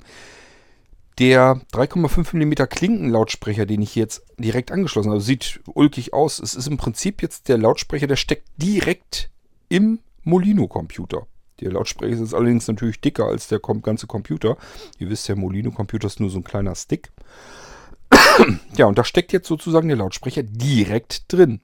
Der 1.18 1.60
3,5 1.72 2.36
mm 2.36 2.68
Klinkenlautsprecher, 2.68 3.66
den 3.66 3.82
ich 3.82 3.96
jetzt 3.96 4.22
direkt 4.38 4.70
angeschlossen 4.70 5.10
habe, 5.10 5.20
sieht 5.20 5.60
ulkig 5.74 6.12
aus. 6.12 6.38
Es 6.38 6.54
ist 6.54 6.68
im 6.68 6.76
Prinzip 6.76 7.22
jetzt 7.22 7.48
der 7.48 7.58
Lautsprecher, 7.58 8.06
der 8.06 8.16
steckt 8.16 8.46
direkt 8.56 9.30
im 9.68 9.98
Molino-Computer. 10.22 11.26
Der 11.60 11.72
Lautsprecher 11.72 12.22
ist 12.22 12.34
allerdings 12.34 12.68
natürlich 12.68 13.00
dicker 13.00 13.26
als 13.26 13.48
der 13.48 13.60
ganze 13.60 14.06
Computer. 14.06 14.56
Ihr 14.98 15.10
wisst, 15.10 15.28
der 15.28 15.36
Molino-Computer 15.36 16.06
ist 16.06 16.20
nur 16.20 16.30
so 16.30 16.38
ein 16.38 16.44
kleiner 16.44 16.74
Stick. 16.74 17.10
ja, 18.76 18.86
und 18.86 18.98
da 18.98 19.04
steckt 19.04 19.32
jetzt 19.32 19.48
sozusagen 19.48 19.88
der 19.88 19.96
Lautsprecher 19.96 20.42
direkt 20.42 21.32
drin. 21.32 21.60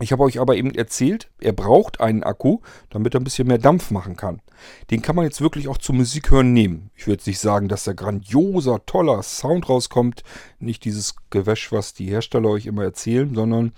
Ich 0.00 0.12
habe 0.12 0.22
euch 0.22 0.38
aber 0.38 0.54
eben 0.56 0.72
erzählt, 0.74 1.28
er 1.40 1.52
braucht 1.52 2.00
einen 2.00 2.22
Akku, 2.22 2.60
damit 2.90 3.14
er 3.14 3.20
ein 3.20 3.24
bisschen 3.24 3.48
mehr 3.48 3.58
Dampf 3.58 3.90
machen 3.90 4.14
kann. 4.14 4.40
Den 4.90 5.02
kann 5.02 5.16
man 5.16 5.24
jetzt 5.24 5.40
wirklich 5.40 5.66
auch 5.66 5.78
zum 5.78 5.96
Musikhören 5.96 6.52
nehmen. 6.52 6.90
Ich 6.94 7.08
würde 7.08 7.22
nicht 7.26 7.40
sagen, 7.40 7.68
dass 7.68 7.84
da 7.84 7.94
grandioser, 7.94 8.84
toller 8.86 9.22
Sound 9.22 9.68
rauskommt. 9.68 10.22
Nicht 10.60 10.84
dieses 10.84 11.16
Gewäsch, 11.30 11.72
was 11.72 11.94
die 11.94 12.06
Hersteller 12.06 12.48
euch 12.48 12.66
immer 12.66 12.84
erzählen, 12.84 13.34
sondern 13.34 13.72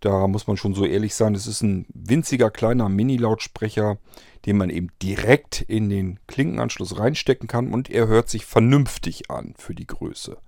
da 0.00 0.26
muss 0.26 0.46
man 0.46 0.56
schon 0.56 0.74
so 0.74 0.84
ehrlich 0.84 1.14
sein, 1.14 1.34
es 1.34 1.46
ist 1.46 1.62
ein 1.62 1.86
winziger 1.92 2.50
kleiner 2.50 2.88
Mini-Lautsprecher, 2.88 3.98
den 4.44 4.56
man 4.56 4.70
eben 4.70 4.88
direkt 5.02 5.62
in 5.62 5.88
den 5.88 6.20
Klinkenanschluss 6.26 6.98
reinstecken 6.98 7.48
kann 7.48 7.72
und 7.72 7.90
er 7.90 8.06
hört 8.06 8.28
sich 8.28 8.44
vernünftig 8.44 9.30
an 9.30 9.54
für 9.56 9.74
die 9.74 9.86
Größe. 9.86 10.38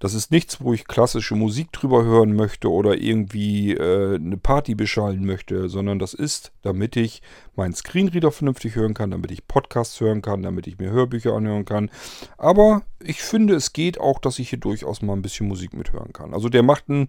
Das 0.00 0.14
ist 0.14 0.30
nichts, 0.30 0.62
wo 0.62 0.72
ich 0.72 0.86
klassische 0.86 1.34
Musik 1.34 1.72
drüber 1.72 2.02
hören 2.04 2.32
möchte 2.32 2.70
oder 2.70 2.96
irgendwie 2.96 3.74
äh, 3.74 4.14
eine 4.14 4.38
Party 4.38 4.74
beschallen 4.74 5.26
möchte, 5.26 5.68
sondern 5.68 5.98
das 5.98 6.14
ist, 6.14 6.52
damit 6.62 6.96
ich 6.96 7.20
meinen 7.54 7.74
Screenreader 7.74 8.32
vernünftig 8.32 8.76
hören 8.76 8.94
kann, 8.94 9.10
damit 9.10 9.30
ich 9.30 9.46
Podcasts 9.46 10.00
hören 10.00 10.22
kann, 10.22 10.42
damit 10.42 10.66
ich 10.66 10.78
mir 10.78 10.90
Hörbücher 10.90 11.34
anhören 11.34 11.66
kann. 11.66 11.90
Aber 12.38 12.82
ich 12.98 13.20
finde, 13.20 13.54
es 13.54 13.74
geht 13.74 14.00
auch, 14.00 14.18
dass 14.18 14.38
ich 14.38 14.48
hier 14.48 14.58
durchaus 14.58 15.02
mal 15.02 15.12
ein 15.12 15.22
bisschen 15.22 15.48
Musik 15.48 15.74
mithören 15.74 16.14
kann. 16.14 16.32
Also 16.32 16.48
der 16.48 16.62
macht 16.62 16.88
einen 16.88 17.08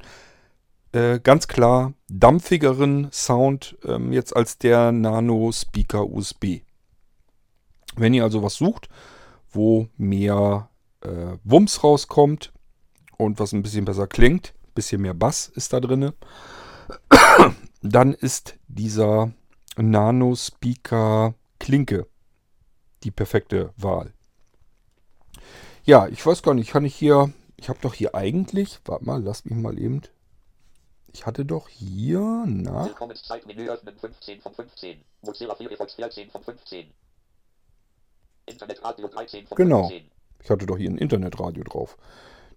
äh, 0.91 1.19
ganz 1.19 1.48
klar 1.48 1.93
dampfigeren 2.10 3.10
Sound 3.12 3.77
ähm, 3.83 4.12
jetzt 4.12 4.36
als 4.36 4.57
der 4.57 4.91
Nano 4.91 5.51
Speaker 5.51 6.07
USB. 6.07 6.62
Wenn 7.95 8.13
ihr 8.13 8.24
also 8.24 8.43
was 8.43 8.55
sucht, 8.55 8.89
wo 9.51 9.88
mehr 9.98 10.69
äh, 11.01 11.38
Wumms 11.43 11.83
rauskommt, 11.83 12.53
und 13.21 13.39
was 13.39 13.53
ein 13.53 13.62
bisschen 13.62 13.86
besser 13.86 14.07
klingt, 14.07 14.53
ein 14.63 14.74
bisschen 14.74 15.01
mehr 15.01 15.13
Bass 15.13 15.48
ist 15.48 15.74
da 15.74 15.79
drin, 15.79 16.12
dann 17.81 18.13
ist 18.13 18.55
dieser 18.67 19.31
Nano 19.77 20.36
Speaker 20.36 21.36
Klinke 21.60 22.07
die 23.03 23.12
perfekte 23.12 23.74
Wahl. 23.77 24.13
Ja, 25.83 26.07
ich 26.07 26.25
weiß 26.25 26.43
gar 26.43 26.53
nicht, 26.53 26.71
kann 26.71 26.86
ich 26.86 26.95
hier, 26.95 27.31
ich 27.57 27.69
habe 27.69 27.79
doch 27.81 27.93
hier 27.93 28.15
eigentlich, 28.15 28.79
warte 28.86 29.05
mal, 29.05 29.21
lass 29.21 29.45
mich 29.45 29.57
mal 29.57 29.79
eben, 29.79 30.01
ich 31.13 31.25
hatte 31.25 31.46
doch 31.46 31.68
hier, 31.68 32.46
na? 32.48 32.86
Willkommenszeitmenü 32.86 33.70
öffnen 33.70 33.98
15 33.98 34.41
von 34.41 34.53
15, 34.53 35.03
Mozilla 35.22 35.56
Firefox 35.56 35.94
14 35.96 36.30
von 36.30 36.44
15, 36.44 36.94
Internetradio 38.46 39.08
13 39.08 39.48
von 39.48 39.56
genau. 39.56 39.88
15. 39.88 40.00
Genau, 40.00 40.12
ich 40.44 40.50
hatte 40.50 40.65
doch 40.65 40.77
hier 40.77 40.89
ein 40.89 40.98
Internetradio 40.98 41.63
drauf. 41.63 41.98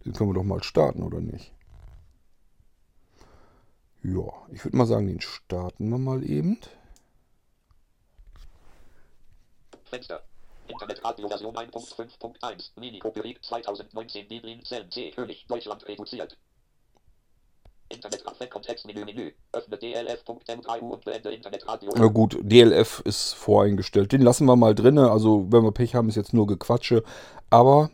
Den 0.05 0.13
können 0.13 0.31
wir 0.31 0.35
doch 0.35 0.45
mal 0.45 0.63
starten, 0.63 1.03
oder 1.03 1.21
nicht? 1.21 1.53
Ja, 4.03 4.31
ich 4.53 4.65
würde 4.65 4.77
mal 4.77 4.87
sagen, 4.87 5.07
den 5.07 5.21
starten 5.21 5.89
wir 5.89 5.99
mal 5.99 6.29
eben. 6.29 6.59
Fenster. 9.85 10.23
Internetradio 10.69 11.29
Version 11.29 11.55
1.5.1. 11.57 12.71
Mini 12.77 12.99
Copyright 12.99 13.45
2019 13.45 14.29
Debrien 14.29 14.65
Zellen 14.65 14.91
C. 14.91 15.11
König, 15.11 15.47
Deutschland 15.47 15.87
reduziert. 15.87 16.37
Internet-Kontextmenü 17.89 19.05
Menü. 19.05 19.33
Öffne 19.53 19.77
dlf.m3u 19.77 20.81
und 20.81 21.05
beende 21.05 21.33
Internetradio. 21.33 21.93
Na 21.97 22.07
gut, 22.07 22.39
DLF 22.43 23.03
ist 23.05 23.33
voreingestellt. 23.35 24.13
Den 24.13 24.23
lassen 24.23 24.47
wir 24.47 24.57
mal 24.57 24.75
drin. 24.75 24.99
Also, 24.99 25.47
wenn 25.51 25.63
wir 25.63 25.73
Pech 25.73 25.95
haben, 25.95 26.09
ist 26.09 26.17
jetzt 26.17 26.35
nur 26.35 26.47
Gequatsche. 26.47 27.03
Aber 27.51 27.91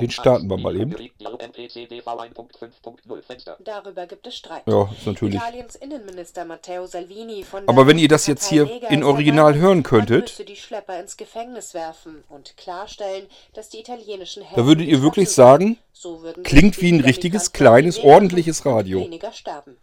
den 0.00 0.10
starten 0.10 0.48
wir 0.48 0.56
mal 0.56 0.76
eben. 0.76 0.94
Darüber 3.60 4.06
gibt 4.06 4.26
es 4.26 4.36
Streit. 4.36 4.62
Ja, 4.66 4.90
ist 4.96 5.06
natürlich. 5.06 5.34
Italiens 5.34 5.76
Innenminister 5.76 6.44
Matteo 6.44 6.86
Salvini 6.86 7.44
von 7.44 7.68
Aber 7.68 7.86
wenn 7.86 7.98
ihr 7.98 8.08
das 8.08 8.26
jetzt 8.26 8.48
hier 8.48 8.68
in 8.90 9.04
Original 9.04 9.54
hören 9.54 9.82
könntet, 9.82 10.48
die 10.48 10.56
Schlepper 10.56 11.00
ins 11.00 11.16
Gefängnis 11.16 11.74
werfen 11.74 12.24
und 12.28 12.56
klarstellen, 12.56 13.26
dass 13.54 13.68
die 13.68 13.80
italienischen 13.80 14.44
Da 14.54 14.66
würdet 14.66 14.86
ihr 14.86 15.02
wirklich 15.02 15.30
sagen, 15.30 15.78
so 15.92 16.22
klingt 16.42 16.80
wie 16.80 16.92
ein 16.92 17.00
richtiges 17.00 17.52
kleines 17.52 17.98
ordentliches 17.98 18.64
Radio. 18.64 19.00
Weniger 19.00 19.32
sterben. 19.32 19.76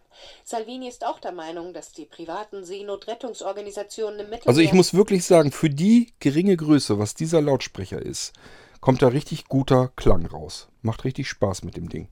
Salvini 0.44 0.88
ist 0.88 1.06
auch 1.06 1.20
der 1.20 1.32
Meinung, 1.32 1.74
dass 1.74 1.92
die 1.92 2.06
privaten 2.06 2.64
Seenotrettungsorganisationen 2.64 4.20
im 4.20 4.30
Mittelmeer... 4.30 4.48
Also 4.48 4.62
ich 4.62 4.74
muss 4.74 4.94
wirklich 4.94 5.26
sagen, 5.26 5.52
für 5.52 5.70
die 5.70 6.14
geringe 6.20 6.58
Größe, 6.58 7.00
was 7.00 7.14
dieser 7.14 7.42
Lautsprecher 7.42 8.02
ist, 8.02 8.34
kommt 8.82 9.02
da 9.02 9.08
richtig 9.08 9.46
guter 9.46 9.92
Klang 9.96 10.26
raus. 10.26 10.68
Macht 10.82 11.04
richtig 11.04 11.28
Spaß 11.28 11.64
mit 11.64 11.76
dem 11.78 11.90
Ding. 11.90 12.08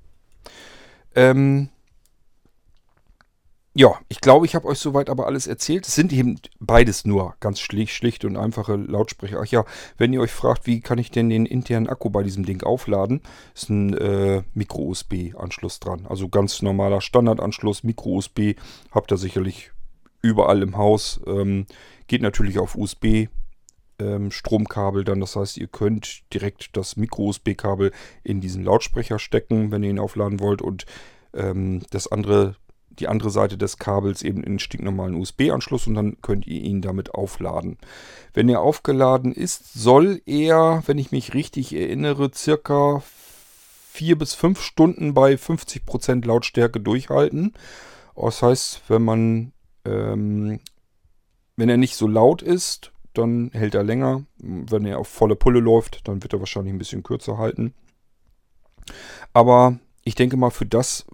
Ähm, 1.16 1.70
ja, 3.78 4.00
ich 4.08 4.22
glaube, 4.22 4.46
ich 4.46 4.56
habe 4.56 4.70
euch 4.70 4.80
soweit 4.80 5.10
aber 5.10 5.28
alles 5.28 5.48
erzählt. 5.48 5.86
Es 5.86 5.96
sind 5.96 6.14
eben 6.14 6.40
beides 6.62 7.04
nur 7.04 7.36
ganz 7.42 7.60
schlicht, 7.60 7.94
schlicht 7.94 8.24
und 8.24 8.38
einfache 8.38 8.78
Lautsprecher. 8.78 9.42
Ach 9.42 9.46
ja, 9.48 9.66
wenn 9.98 10.14
ihr 10.14 10.22
euch 10.22 10.32
fragt, 10.32 10.66
wie 10.66 10.80
kann 10.80 10.98
ich 10.98 11.12
denn 11.12 11.30
den 11.30 11.46
internen 11.46 11.90
Akku 11.90 12.10
bei 12.10 12.24
diesem 12.24 12.46
Ding 12.46 12.64
aufladen, 12.64 13.22
ist 13.54 13.70
ein 13.70 13.94
äh, 13.94 14.44
Micro-USB-Anschluss 14.54 15.82
dran. 15.82 16.06
Also 16.08 16.30
ganz 16.30 16.62
normaler 16.62 17.02
Standardanschluss, 17.02 17.84
Micro-USB, 17.84 18.56
habt 18.92 19.12
ihr 19.12 19.18
sicherlich 19.18 19.72
überall 20.22 20.62
im 20.62 20.78
Haus. 20.78 21.20
Ähm, 21.28 21.66
geht 22.08 22.22
natürlich 22.22 22.60
auf 22.60 22.76
USB. 22.76 23.28
Ähm, 24.00 24.32
Stromkabel 24.32 25.04
dann, 25.04 25.20
das 25.20 25.36
heißt, 25.36 25.58
ihr 25.58 25.68
könnt 25.68 26.24
direkt 26.34 26.78
das 26.78 26.96
Micro-USB-Kabel 26.96 27.92
in 28.24 28.40
diesen 28.40 28.64
Lautsprecher 28.64 29.20
stecken, 29.20 29.72
wenn 29.72 29.84
ihr 29.84 29.90
ihn 29.90 30.00
aufladen 30.00 30.40
wollt 30.40 30.62
und 30.62 30.86
ähm, 31.34 31.82
das 31.92 32.10
andere 32.10 32.56
die 33.00 33.08
andere 33.08 33.30
Seite 33.30 33.58
des 33.58 33.78
Kabels 33.78 34.24
eben 34.24 34.44
in 34.44 34.54
den 34.54 34.60
stinknormalen 34.60 35.16
USB-Anschluss 35.16 35.88
und 35.88 35.96
dann 35.96 36.18
könnt 36.22 36.48
ihr 36.48 36.62
ihn 36.62 36.82
damit 36.82 37.14
aufladen. 37.14 37.78
Wenn 38.34 38.50
er 38.50 38.62
aufgeladen 38.62 39.34
ist, 39.34 39.74
soll 39.74 40.22
er, 40.26 40.84
wenn 40.86 40.98
ich 40.98 41.12
mich 41.12 41.34
richtig 41.34 41.76
erinnere, 41.76 42.32
circa 42.34 43.02
4 43.96 44.18
bis 44.18 44.34
5 44.34 44.62
Stunden 44.62 45.14
bei 45.14 45.36
50% 45.36 46.26
Lautstärke 46.26 46.80
durchhalten. 46.80 47.54
Das 48.16 48.42
heißt, 48.42 48.84
wenn 48.88 49.04
man, 49.04 49.54
ähm, 49.86 50.60
wenn 51.56 51.70
er 51.70 51.78
nicht 51.78 51.96
so 51.96 52.08
laut 52.08 52.42
ist, 52.42 52.92
dann 53.14 53.52
hält 53.54 53.76
er 53.76 53.84
länger. 53.84 54.26
Wenn 54.38 54.86
er 54.86 55.00
auf 55.00 55.08
volle 55.08 55.36
Pulle 55.36 55.60
läuft, 55.60 56.08
dann 56.08 56.24
wird 56.24 56.34
er 56.34 56.40
wahrscheinlich 56.40 56.74
ein 56.74 56.78
bisschen 56.78 57.04
kürzer 57.04 57.38
halten. 57.38 57.74
Aber 59.34 59.80
ich 60.04 60.16
denke 60.16 60.38
mal, 60.38 60.52
für 60.52 60.66
das, 60.66 61.06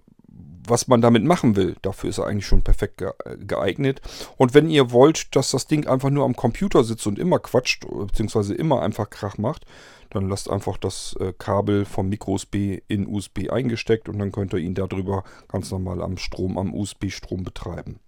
was 0.66 0.88
man 0.88 1.00
damit 1.00 1.24
machen 1.24 1.56
will. 1.56 1.76
Dafür 1.82 2.10
ist 2.10 2.18
er 2.18 2.26
eigentlich 2.26 2.46
schon 2.46 2.62
perfekt 2.62 3.02
geeignet. 3.40 4.00
Und 4.36 4.54
wenn 4.54 4.70
ihr 4.70 4.90
wollt, 4.90 5.34
dass 5.34 5.50
das 5.50 5.66
Ding 5.66 5.86
einfach 5.86 6.10
nur 6.10 6.24
am 6.24 6.36
Computer 6.36 6.84
sitzt 6.84 7.06
und 7.06 7.18
immer 7.18 7.38
quatscht, 7.38 7.86
beziehungsweise 7.88 8.54
immer 8.54 8.82
einfach 8.82 9.10
Krach 9.10 9.38
macht, 9.38 9.66
dann 10.10 10.28
lasst 10.28 10.50
einfach 10.50 10.76
das 10.76 11.16
äh, 11.20 11.32
Kabel 11.36 11.84
vom 11.84 12.08
Micro-USB 12.08 12.82
in 12.86 13.06
USB 13.06 13.50
eingesteckt 13.50 14.08
und 14.08 14.18
dann 14.18 14.30
könnt 14.30 14.52
ihr 14.52 14.58
ihn 14.58 14.74
darüber 14.74 15.24
ganz 15.48 15.70
normal 15.70 16.02
am 16.02 16.18
Strom, 16.18 16.58
am 16.58 16.74
USB-Strom 16.74 17.44
betreiben. 17.44 17.98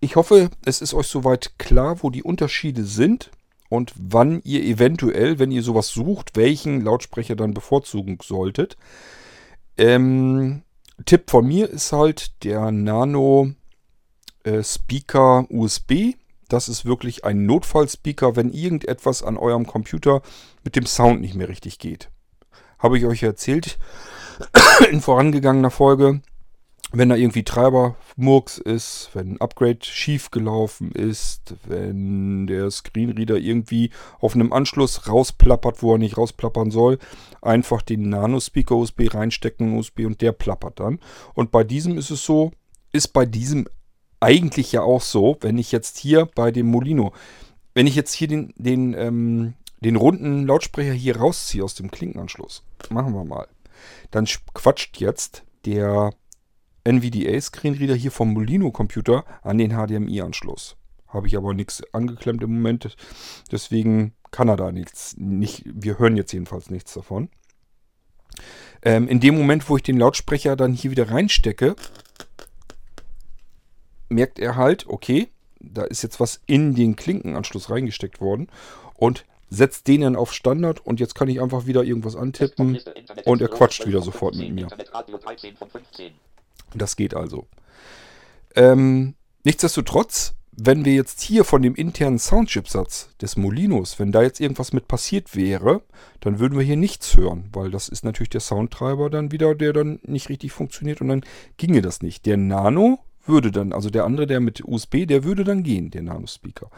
Ich 0.00 0.16
hoffe, 0.16 0.50
es 0.64 0.80
ist 0.80 0.94
euch 0.94 1.06
soweit 1.06 1.58
klar, 1.58 2.02
wo 2.02 2.10
die 2.10 2.22
Unterschiede 2.22 2.84
sind 2.84 3.30
und 3.68 3.92
wann 3.96 4.40
ihr 4.42 4.64
eventuell, 4.64 5.38
wenn 5.38 5.52
ihr 5.52 5.62
sowas 5.62 5.88
sucht, 5.88 6.36
welchen 6.36 6.80
Lautsprecher 6.80 7.36
dann 7.36 7.54
bevorzugen 7.54 8.18
solltet. 8.22 8.76
Ähm, 9.76 10.62
Tipp 11.04 11.30
von 11.30 11.46
mir 11.46 11.68
ist 11.68 11.92
halt 11.92 12.44
der 12.44 12.70
Nano 12.70 13.52
äh, 14.44 14.62
Speaker 14.62 15.46
USB. 15.50 16.14
Das 16.48 16.68
ist 16.68 16.84
wirklich 16.84 17.24
ein 17.24 17.46
Notfallspeaker, 17.46 18.36
wenn 18.36 18.50
irgendetwas 18.50 19.22
an 19.22 19.36
eurem 19.36 19.66
Computer 19.66 20.22
mit 20.64 20.76
dem 20.76 20.86
Sound 20.86 21.20
nicht 21.20 21.34
mehr 21.34 21.48
richtig 21.48 21.78
geht. 21.78 22.10
Habe 22.78 22.98
ich 22.98 23.04
euch 23.04 23.22
erzählt 23.22 23.78
in 24.90 25.00
vorangegangener 25.00 25.70
Folge 25.70 26.22
wenn 26.92 27.08
da 27.08 27.14
irgendwie 27.14 27.44
Treibermurks 27.44 28.58
ist, 28.58 29.10
wenn 29.14 29.32
ein 29.32 29.40
Upgrade 29.40 29.78
schief 29.82 30.30
gelaufen 30.30 30.90
ist, 30.92 31.54
wenn 31.66 32.46
der 32.46 32.70
Screenreader 32.70 33.36
irgendwie 33.36 33.90
auf 34.18 34.34
einem 34.34 34.52
Anschluss 34.52 35.08
rausplappert, 35.08 35.82
wo 35.82 35.94
er 35.94 35.98
nicht 35.98 36.16
rausplappern 36.16 36.70
soll, 36.70 36.98
einfach 37.42 37.82
den 37.82 38.08
Nano-Speaker 38.08 38.76
USB 38.76 39.14
reinstecken, 39.14 39.76
USB 39.76 40.00
und 40.00 40.20
der 40.20 40.32
plappert 40.32 40.80
dann. 40.80 40.98
Und 41.34 41.52
bei 41.52 41.62
diesem 41.62 41.96
ist 41.96 42.10
es 42.10 42.24
so, 42.24 42.50
ist 42.92 43.08
bei 43.12 43.24
diesem 43.24 43.68
eigentlich 44.18 44.72
ja 44.72 44.82
auch 44.82 45.00
so, 45.00 45.38
wenn 45.40 45.58
ich 45.58 45.72
jetzt 45.72 45.96
hier 45.96 46.26
bei 46.26 46.50
dem 46.50 46.66
Molino, 46.66 47.12
wenn 47.74 47.86
ich 47.86 47.94
jetzt 47.94 48.12
hier 48.12 48.28
den, 48.28 48.52
den, 48.56 48.94
ähm, 48.94 49.54
den 49.80 49.96
runden 49.96 50.46
Lautsprecher 50.46 50.92
hier 50.92 51.18
rausziehe 51.18 51.62
aus 51.62 51.74
dem 51.74 51.90
Klinkenanschluss, 51.90 52.64
machen 52.90 53.14
wir 53.14 53.24
mal, 53.24 53.46
dann 54.10 54.26
quatscht 54.54 55.00
jetzt 55.00 55.44
der 55.64 56.12
NVDA-Screenreader 56.84 57.94
hier 57.94 58.10
vom 58.10 58.32
Molino-Computer 58.32 59.24
an 59.42 59.58
den 59.58 59.72
HDMI-Anschluss. 59.72 60.76
Habe 61.08 61.26
ich 61.26 61.36
aber 61.36 61.54
nichts 61.54 61.82
angeklemmt 61.92 62.42
im 62.42 62.54
Moment. 62.54 62.96
Deswegen 63.50 64.14
kann 64.30 64.48
er 64.48 64.56
da 64.56 64.72
nichts. 64.72 65.16
Nicht, 65.18 65.64
wir 65.66 65.98
hören 65.98 66.16
jetzt 66.16 66.32
jedenfalls 66.32 66.70
nichts 66.70 66.94
davon. 66.94 67.28
Ähm, 68.82 69.08
in 69.08 69.20
dem 69.20 69.36
Moment, 69.36 69.68
wo 69.68 69.76
ich 69.76 69.82
den 69.82 69.98
Lautsprecher 69.98 70.56
dann 70.56 70.72
hier 70.72 70.90
wieder 70.90 71.10
reinstecke, 71.10 71.74
merkt 74.08 74.38
er 74.38 74.56
halt, 74.56 74.86
okay, 74.86 75.28
da 75.60 75.84
ist 75.84 76.02
jetzt 76.02 76.20
was 76.20 76.40
in 76.46 76.74
den 76.74 76.96
Klinkenanschluss 76.96 77.70
reingesteckt 77.70 78.20
worden 78.20 78.48
und 78.94 79.24
setzt 79.50 79.88
den 79.88 80.02
dann 80.02 80.16
auf 80.16 80.32
Standard 80.32 80.84
und 80.86 81.00
jetzt 81.00 81.14
kann 81.14 81.28
ich 81.28 81.40
einfach 81.40 81.66
wieder 81.66 81.82
irgendwas 81.82 82.16
antippen 82.16 82.78
und 83.24 83.42
er 83.42 83.48
quatscht 83.48 83.86
wieder 83.86 84.00
sofort 84.00 84.36
mit 84.36 84.52
mir. 84.52 84.68
Das 86.74 86.96
geht 86.96 87.14
also. 87.14 87.46
Ähm, 88.54 89.14
nichtsdestotrotz, 89.44 90.34
wenn 90.52 90.84
wir 90.84 90.94
jetzt 90.94 91.20
hier 91.20 91.44
von 91.44 91.62
dem 91.62 91.74
internen 91.74 92.18
Soundchipsatz 92.18 93.10
des 93.20 93.36
Molinos, 93.36 93.98
wenn 93.98 94.12
da 94.12 94.22
jetzt 94.22 94.40
irgendwas 94.40 94.72
mit 94.72 94.88
passiert 94.88 95.34
wäre, 95.34 95.82
dann 96.20 96.38
würden 96.38 96.58
wir 96.58 96.64
hier 96.64 96.76
nichts 96.76 97.16
hören, 97.16 97.48
weil 97.52 97.70
das 97.70 97.88
ist 97.88 98.04
natürlich 98.04 98.30
der 98.30 98.40
Soundtreiber 98.40 99.08
dann 99.10 99.32
wieder, 99.32 99.54
der 99.54 99.72
dann 99.72 100.00
nicht 100.02 100.28
richtig 100.28 100.52
funktioniert 100.52 101.00
und 101.00 101.08
dann 101.08 101.24
ginge 101.56 101.82
das 101.82 102.02
nicht. 102.02 102.26
Der 102.26 102.36
Nano 102.36 102.98
würde 103.26 103.50
dann, 103.50 103.72
also 103.72 103.90
der 103.90 104.04
andere, 104.04 104.26
der 104.26 104.40
mit 104.40 104.64
USB, 104.64 105.06
der 105.06 105.24
würde 105.24 105.44
dann 105.44 105.62
gehen, 105.62 105.90
der 105.90 106.02
Nano-Speaker. 106.02 106.70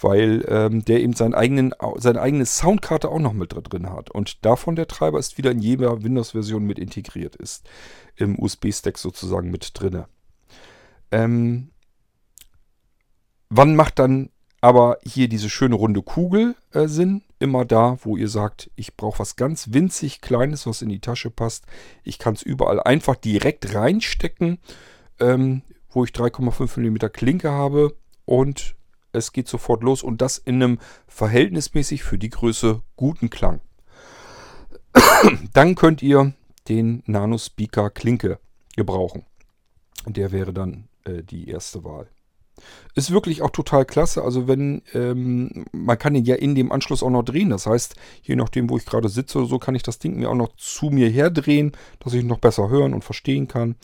Weil 0.00 0.44
ähm, 0.48 0.84
der 0.84 1.00
eben 1.00 1.12
seinen 1.12 1.34
eigenen, 1.34 1.74
seine 1.96 2.20
eigene 2.20 2.46
Soundkarte 2.46 3.08
auch 3.08 3.18
noch 3.18 3.32
mit 3.32 3.54
drin 3.54 3.90
hat. 3.90 4.10
Und 4.10 4.44
davon 4.44 4.76
der 4.76 4.88
Treiber 4.88 5.18
ist 5.18 5.38
wieder 5.38 5.50
in 5.50 5.60
jeder 5.60 6.02
Windows-Version 6.02 6.64
mit 6.64 6.78
integriert 6.78 7.36
ist. 7.36 7.68
Im 8.16 8.38
USB-Stack 8.38 8.98
sozusagen 8.98 9.50
mit 9.50 9.72
drin. 9.74 10.04
Ähm, 11.10 11.70
wann 13.48 13.76
macht 13.76 13.98
dann 13.98 14.30
aber 14.60 14.98
hier 15.04 15.28
diese 15.28 15.48
schöne 15.48 15.74
runde 15.74 16.02
Kugel 16.02 16.54
äh, 16.72 16.86
Sinn? 16.86 17.22
Immer 17.38 17.64
da, 17.64 17.98
wo 18.02 18.16
ihr 18.16 18.28
sagt, 18.28 18.70
ich 18.76 18.96
brauche 18.96 19.20
was 19.20 19.36
ganz 19.36 19.72
winzig 19.72 20.20
Kleines, 20.20 20.66
was 20.66 20.82
in 20.82 20.90
die 20.90 21.00
Tasche 21.00 21.30
passt. 21.30 21.64
Ich 22.04 22.18
kann 22.18 22.34
es 22.34 22.42
überall 22.42 22.80
einfach 22.80 23.16
direkt 23.16 23.74
reinstecken. 23.74 24.58
Ähm, 25.18 25.62
wo 25.90 26.04
ich 26.04 26.10
3,5 26.10 26.78
mm 26.78 27.12
Klinke 27.12 27.50
habe 27.50 27.96
und 28.24 28.76
es 29.12 29.32
geht 29.32 29.48
sofort 29.48 29.82
los 29.82 30.02
und 30.02 30.20
das 30.20 30.38
in 30.38 30.62
einem 30.62 30.78
verhältnismäßig 31.06 32.02
für 32.02 32.18
die 32.18 32.30
Größe 32.30 32.82
guten 32.96 33.30
Klang. 33.30 33.60
dann 35.52 35.74
könnt 35.74 36.02
ihr 36.02 36.32
den 36.68 37.02
Nano 37.06 37.38
Speaker 37.38 37.90
Klinke 37.90 38.38
gebrauchen. 38.76 39.24
Der 40.06 40.32
wäre 40.32 40.52
dann 40.52 40.88
äh, 41.04 41.22
die 41.22 41.48
erste 41.48 41.84
Wahl. 41.84 42.08
Ist 42.94 43.10
wirklich 43.10 43.42
auch 43.42 43.50
total 43.50 43.84
klasse. 43.84 44.22
Also 44.22 44.46
wenn, 44.46 44.82
ähm, 44.92 45.64
man 45.72 45.98
kann 45.98 46.14
den 46.14 46.24
ja 46.24 46.36
in 46.36 46.54
dem 46.54 46.72
Anschluss 46.72 47.02
auch 47.02 47.10
noch 47.10 47.22
drehen. 47.22 47.50
Das 47.50 47.66
heißt, 47.66 47.96
je 48.22 48.36
nachdem, 48.36 48.68
wo 48.68 48.76
ich 48.76 48.84
gerade 48.84 49.08
sitze 49.08 49.38
oder 49.38 49.46
so, 49.46 49.58
kann 49.58 49.74
ich 49.74 49.82
das 49.82 49.98
Ding 49.98 50.18
mir 50.18 50.28
auch 50.28 50.34
noch 50.34 50.54
zu 50.56 50.86
mir 50.86 51.08
herdrehen, 51.08 51.72
dass 52.00 52.12
ich 52.12 52.24
noch 52.24 52.38
besser 52.38 52.68
hören 52.68 52.94
und 52.94 53.04
verstehen 53.04 53.48
kann. 53.48 53.76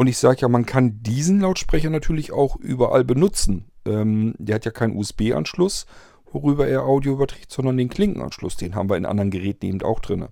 Und 0.00 0.06
ich 0.06 0.16
sage 0.16 0.40
ja, 0.40 0.48
man 0.48 0.64
kann 0.64 1.02
diesen 1.02 1.40
Lautsprecher 1.40 1.90
natürlich 1.90 2.32
auch 2.32 2.56
überall 2.56 3.04
benutzen. 3.04 3.66
Ähm, 3.84 4.34
der 4.38 4.54
hat 4.54 4.64
ja 4.64 4.70
keinen 4.70 4.96
USB-Anschluss, 4.96 5.84
worüber 6.32 6.66
er 6.66 6.84
Audio 6.84 7.12
überträgt, 7.12 7.52
sondern 7.52 7.76
den 7.76 7.90
Klinkenanschluss. 7.90 8.56
Den 8.56 8.74
haben 8.74 8.88
wir 8.88 8.96
in 8.96 9.04
anderen 9.04 9.30
Geräten 9.30 9.66
eben 9.66 9.82
auch 9.82 10.00
drin. 10.00 10.28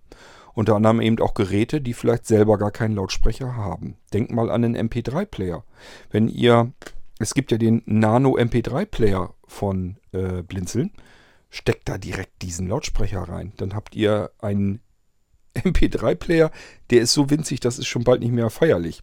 Unter 0.55 0.75
anderem 0.75 1.03
eben 1.03 1.21
auch 1.21 1.35
Geräte, 1.35 1.83
die 1.83 1.93
vielleicht 1.93 2.25
selber 2.25 2.57
gar 2.57 2.71
keinen 2.71 2.95
Lautsprecher 2.95 3.57
haben. 3.57 3.99
Denkt 4.15 4.33
mal 4.33 4.51
an 4.51 4.63
den 4.63 4.75
MP3-Player. 4.75 5.63
Wenn 6.09 6.29
ihr, 6.29 6.73
es 7.19 7.35
gibt 7.35 7.53
ja 7.53 7.59
den 7.59 7.83
Nano 7.85 8.39
MP3-Player 8.39 9.35
von 9.47 9.99
äh, 10.13 10.43
Blinzeln, 10.45 10.93
steckt 11.51 11.91
da 11.91 11.99
direkt 11.99 12.41
diesen 12.41 12.69
Lautsprecher 12.69 13.21
rein. 13.21 13.53
Dann 13.59 13.75
habt 13.75 13.95
ihr 13.95 14.31
einen 14.39 14.81
MP3-Player, 15.55 16.53
der 16.89 17.03
ist 17.03 17.13
so 17.13 17.29
winzig, 17.29 17.61
das 17.61 17.79
ist 17.79 17.87
schon 17.87 18.05
bald 18.05 18.23
nicht 18.23 18.33
mehr 18.33 18.49
feierlich. 18.49 19.03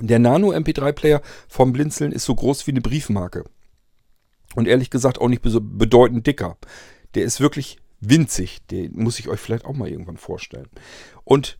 Der 0.00 0.18
Nano 0.18 0.52
MP3-Player 0.52 1.22
vom 1.48 1.72
Blinzeln 1.72 2.12
ist 2.12 2.24
so 2.24 2.34
groß 2.34 2.66
wie 2.66 2.72
eine 2.72 2.80
Briefmarke. 2.80 3.44
Und 4.54 4.68
ehrlich 4.68 4.90
gesagt 4.90 5.20
auch 5.20 5.28
nicht 5.28 5.42
bedeutend 5.42 6.26
dicker. 6.26 6.56
Der 7.14 7.24
ist 7.24 7.40
wirklich 7.40 7.78
winzig. 8.00 8.66
Den 8.70 8.92
muss 8.94 9.18
ich 9.18 9.28
euch 9.28 9.40
vielleicht 9.40 9.64
auch 9.64 9.74
mal 9.74 9.88
irgendwann 9.88 10.16
vorstellen. 10.16 10.68
Und 11.24 11.58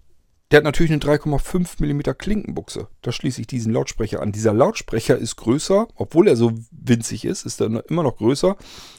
der 0.50 0.58
hat 0.58 0.64
natürlich 0.64 0.92
eine 0.92 1.00
3,5 1.00 1.82
mm 1.84 2.16
Klinkenbuchse. 2.16 2.88
Da 3.02 3.10
schließe 3.10 3.40
ich 3.40 3.46
diesen 3.46 3.72
Lautsprecher 3.72 4.22
an. 4.22 4.32
Dieser 4.32 4.54
Lautsprecher 4.54 5.18
ist 5.18 5.36
größer, 5.36 5.88
obwohl 5.96 6.28
er 6.28 6.36
so 6.36 6.52
winzig 6.70 7.24
ist, 7.24 7.44
ist 7.44 7.60
er 7.60 7.66
immer 7.88 8.04
noch 8.04 8.18
größer 8.18 8.56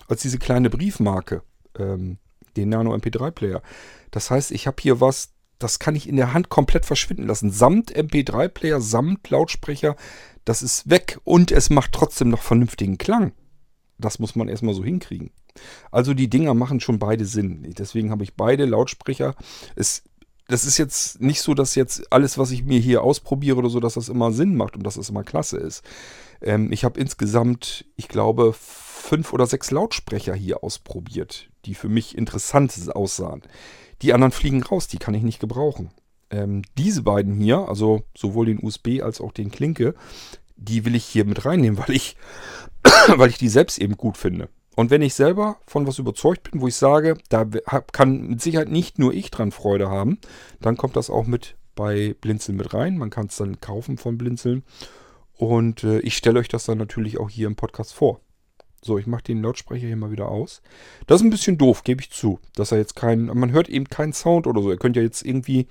als 0.07 0.21
diese 0.21 0.39
kleine 0.39 0.69
Briefmarke, 0.69 1.43
ähm, 1.77 2.17
den 2.57 2.69
Nano 2.69 2.93
MP3 2.93 3.31
Player. 3.31 3.61
Das 4.11 4.29
heißt, 4.29 4.51
ich 4.51 4.67
habe 4.67 4.77
hier 4.81 4.99
was, 4.99 5.29
das 5.59 5.79
kann 5.79 5.95
ich 5.95 6.07
in 6.07 6.15
der 6.15 6.33
Hand 6.33 6.49
komplett 6.49 6.85
verschwinden 6.85 7.27
lassen. 7.27 7.51
Samt 7.51 7.95
MP3-Player, 7.95 8.79
samt 8.79 9.29
Lautsprecher, 9.29 9.95
das 10.45 10.61
ist 10.61 10.89
weg 10.89 11.19
und 11.23 11.51
es 11.51 11.69
macht 11.69 11.91
trotzdem 11.91 12.29
noch 12.29 12.41
vernünftigen 12.41 12.97
Klang. 12.97 13.33
Das 13.97 14.19
muss 14.19 14.35
man 14.35 14.47
erstmal 14.47 14.75
so 14.75 14.83
hinkriegen. 14.83 15.31
Also 15.91 16.13
die 16.13 16.29
Dinger 16.29 16.53
machen 16.53 16.79
schon 16.79 16.99
beide 16.99 17.25
Sinn. 17.25 17.65
Deswegen 17.77 18.11
habe 18.11 18.23
ich 18.23 18.35
beide 18.35 18.65
Lautsprecher. 18.65 19.35
Es, 19.75 20.03
das 20.47 20.65
ist 20.65 20.77
jetzt 20.77 21.19
nicht 21.19 21.41
so, 21.41 21.53
dass 21.53 21.75
jetzt 21.75 22.11
alles, 22.11 22.37
was 22.37 22.51
ich 22.51 22.63
mir 22.63 22.79
hier 22.79 23.03
ausprobiere 23.03 23.57
oder 23.57 23.69
so, 23.69 23.79
dass 23.79 23.95
das 23.95 24.09
immer 24.09 24.31
Sinn 24.31 24.55
macht 24.55 24.75
und 24.75 24.83
dass 24.83 24.95
das 24.95 25.09
immer 25.09 25.23
klasse 25.23 25.57
ist. 25.57 25.83
Ähm, 26.41 26.71
ich 26.71 26.85
habe 26.85 26.99
insgesamt, 26.99 27.85
ich 27.95 28.07
glaube, 28.07 28.53
fünf 28.53 29.33
oder 29.33 29.47
sechs 29.47 29.71
Lautsprecher 29.71 30.35
hier 30.35 30.63
ausprobiert, 30.63 31.49
die 31.65 31.75
für 31.75 31.89
mich 31.89 32.17
interessant 32.17 32.73
aussahen. 32.93 33.41
Die 34.01 34.13
anderen 34.13 34.31
fliegen 34.31 34.63
raus, 34.63 34.87
die 34.87 34.97
kann 34.97 35.13
ich 35.13 35.23
nicht 35.23 35.39
gebrauchen. 35.39 35.91
Ähm, 36.29 36.61
diese 36.77 37.03
beiden 37.03 37.35
hier, 37.35 37.67
also 37.69 38.03
sowohl 38.15 38.47
den 38.47 38.63
USB 38.63 39.01
als 39.01 39.21
auch 39.21 39.31
den 39.31 39.51
Klinke, 39.51 39.95
die 40.55 40.85
will 40.85 40.95
ich 40.95 41.05
hier 41.05 41.25
mit 41.25 41.45
reinnehmen, 41.45 41.77
weil 41.87 41.95
ich, 41.95 42.15
weil 43.15 43.29
ich 43.29 43.37
die 43.37 43.49
selbst 43.49 43.79
eben 43.79 43.97
gut 43.97 44.17
finde. 44.17 44.49
Und 44.75 44.91
wenn 44.91 45.01
ich 45.01 45.15
selber 45.15 45.57
von 45.65 45.87
was 45.87 45.97
überzeugt 45.97 46.51
bin, 46.51 46.61
wo 46.61 46.67
ich 46.67 46.75
sage, 46.75 47.17
da 47.29 47.45
kann 47.91 48.27
mit 48.27 48.41
Sicherheit 48.41 48.69
nicht 48.69 48.99
nur 48.99 49.11
ich 49.11 49.31
dran 49.31 49.51
Freude 49.51 49.89
haben, 49.89 50.19
dann 50.61 50.77
kommt 50.77 50.95
das 50.95 51.09
auch 51.09 51.25
mit 51.25 51.55
bei 51.73 52.15
Blinzeln 52.21 52.57
mit 52.57 52.73
rein. 52.73 52.97
Man 52.97 53.09
kann 53.09 53.27
es 53.27 53.37
dann 53.37 53.59
kaufen 53.59 53.97
von 53.97 54.17
Blinzeln. 54.17 54.63
Und 55.33 55.83
äh, 55.83 55.99
ich 55.99 56.17
stelle 56.17 56.39
euch 56.39 56.47
das 56.47 56.65
dann 56.65 56.77
natürlich 56.77 57.19
auch 57.19 57.29
hier 57.29 57.47
im 57.47 57.55
Podcast 57.55 57.93
vor. 57.93 58.19
So, 58.81 58.97
ich 58.97 59.07
mache 59.07 59.23
den 59.23 59.41
Lautsprecher 59.41 59.87
hier 59.87 59.95
mal 59.95 60.11
wieder 60.11 60.29
aus. 60.29 60.61
Das 61.07 61.21
ist 61.21 61.25
ein 61.25 61.29
bisschen 61.29 61.57
doof, 61.57 61.83
gebe 61.83 62.01
ich 62.01 62.11
zu. 62.11 62.39
Dass 62.55 62.71
er 62.71 62.77
jetzt 62.77 62.95
kein, 62.95 63.25
man 63.25 63.51
hört 63.51 63.69
eben 63.69 63.85
keinen 63.85 64.13
Sound 64.13 64.47
oder 64.47 64.61
so. 64.61 64.69
Ihr 64.71 64.77
könnt 64.77 64.95
ja 64.95 65.01
jetzt 65.01 65.25
irgendwie 65.25 65.67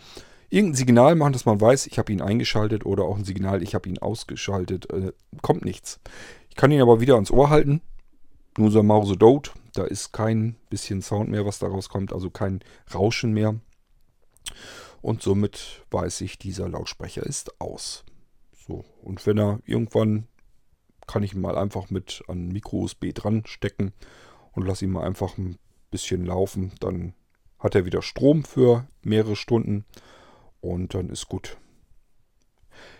irgendein 0.50 0.76
Signal 0.76 1.14
machen, 1.14 1.32
dass 1.32 1.46
man 1.46 1.60
weiß, 1.60 1.86
ich 1.86 1.98
habe 1.98 2.12
ihn 2.12 2.20
eingeschaltet 2.20 2.84
oder 2.84 3.04
auch 3.04 3.16
ein 3.16 3.24
Signal, 3.24 3.62
ich 3.62 3.74
habe 3.74 3.88
ihn 3.88 3.98
ausgeschaltet. 3.98 4.90
Äh, 4.90 5.12
kommt 5.42 5.64
nichts. 5.64 6.00
Ich 6.50 6.56
kann 6.56 6.70
ihn 6.70 6.82
aber 6.82 7.00
wieder 7.00 7.14
ans 7.14 7.30
Ohr 7.30 7.50
halten. 7.50 7.80
Nur 8.58 8.70
so 8.70 8.82
Mause 8.82 9.16
Dote. 9.16 9.50
Da 9.74 9.84
ist 9.84 10.12
kein 10.12 10.56
bisschen 10.70 11.02
Sound 11.02 11.28
mehr, 11.28 11.44
was 11.44 11.58
daraus 11.58 11.88
kommt, 11.88 12.12
also 12.12 12.30
kein 12.30 12.60
Rauschen 12.94 13.32
mehr. 13.32 13.56
Und 15.02 15.22
somit 15.22 15.84
weiß 15.90 16.22
ich, 16.22 16.38
dieser 16.38 16.68
Lautsprecher 16.68 17.22
ist 17.22 17.60
aus. 17.60 18.04
So, 18.66 18.84
und 19.02 19.24
wenn 19.26 19.38
er 19.38 19.60
irgendwann 19.66 20.26
kann 21.06 21.22
ich 21.22 21.34
ihn 21.34 21.40
mal 21.40 21.56
einfach 21.56 21.90
mit 21.90 22.22
an 22.28 22.48
Micro-USB 22.48 23.12
dran 23.14 23.42
stecken 23.46 23.92
und 24.52 24.66
lasse 24.66 24.84
ihn 24.84 24.92
mal 24.92 25.04
einfach 25.04 25.38
ein 25.38 25.56
bisschen 25.90 26.26
laufen. 26.26 26.72
Dann 26.80 27.14
hat 27.58 27.74
er 27.74 27.84
wieder 27.84 28.02
Strom 28.02 28.44
für 28.44 28.86
mehrere 29.02 29.36
Stunden 29.36 29.84
und 30.60 30.94
dann 30.94 31.08
ist 31.08 31.28
gut. 31.28 31.56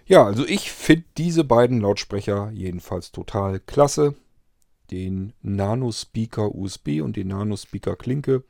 Ja, 0.07 0.25
also 0.25 0.47
ich 0.47 0.71
finde 0.71 1.05
diese 1.19 1.45
beiden 1.45 1.81
Lautsprecher 1.81 2.51
jedenfalls 2.53 3.12
total 3.12 3.61
klasse. 3.61 4.14
Den 4.90 5.33
Nano 5.42 5.90
Speaker 5.90 6.55
USB 6.55 7.01
und 7.03 7.16
den 7.16 7.29
Nano 7.29 7.57
Speaker 7.57 7.97
Klinke. 7.97 8.45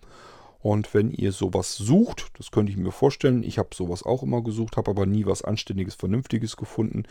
Und 0.58 0.92
wenn 0.92 1.10
ihr 1.10 1.32
sowas 1.32 1.76
sucht, 1.76 2.26
das 2.36 2.50
könnte 2.50 2.72
ich 2.72 2.78
mir 2.78 2.92
vorstellen, 2.92 3.42
ich 3.42 3.58
habe 3.58 3.74
sowas 3.74 4.02
auch 4.02 4.22
immer 4.22 4.42
gesucht, 4.42 4.76
habe 4.76 4.90
aber 4.90 5.06
nie 5.06 5.24
was 5.24 5.42
Anständiges, 5.42 5.94
Vernünftiges 5.94 6.56
gefunden 6.56 7.04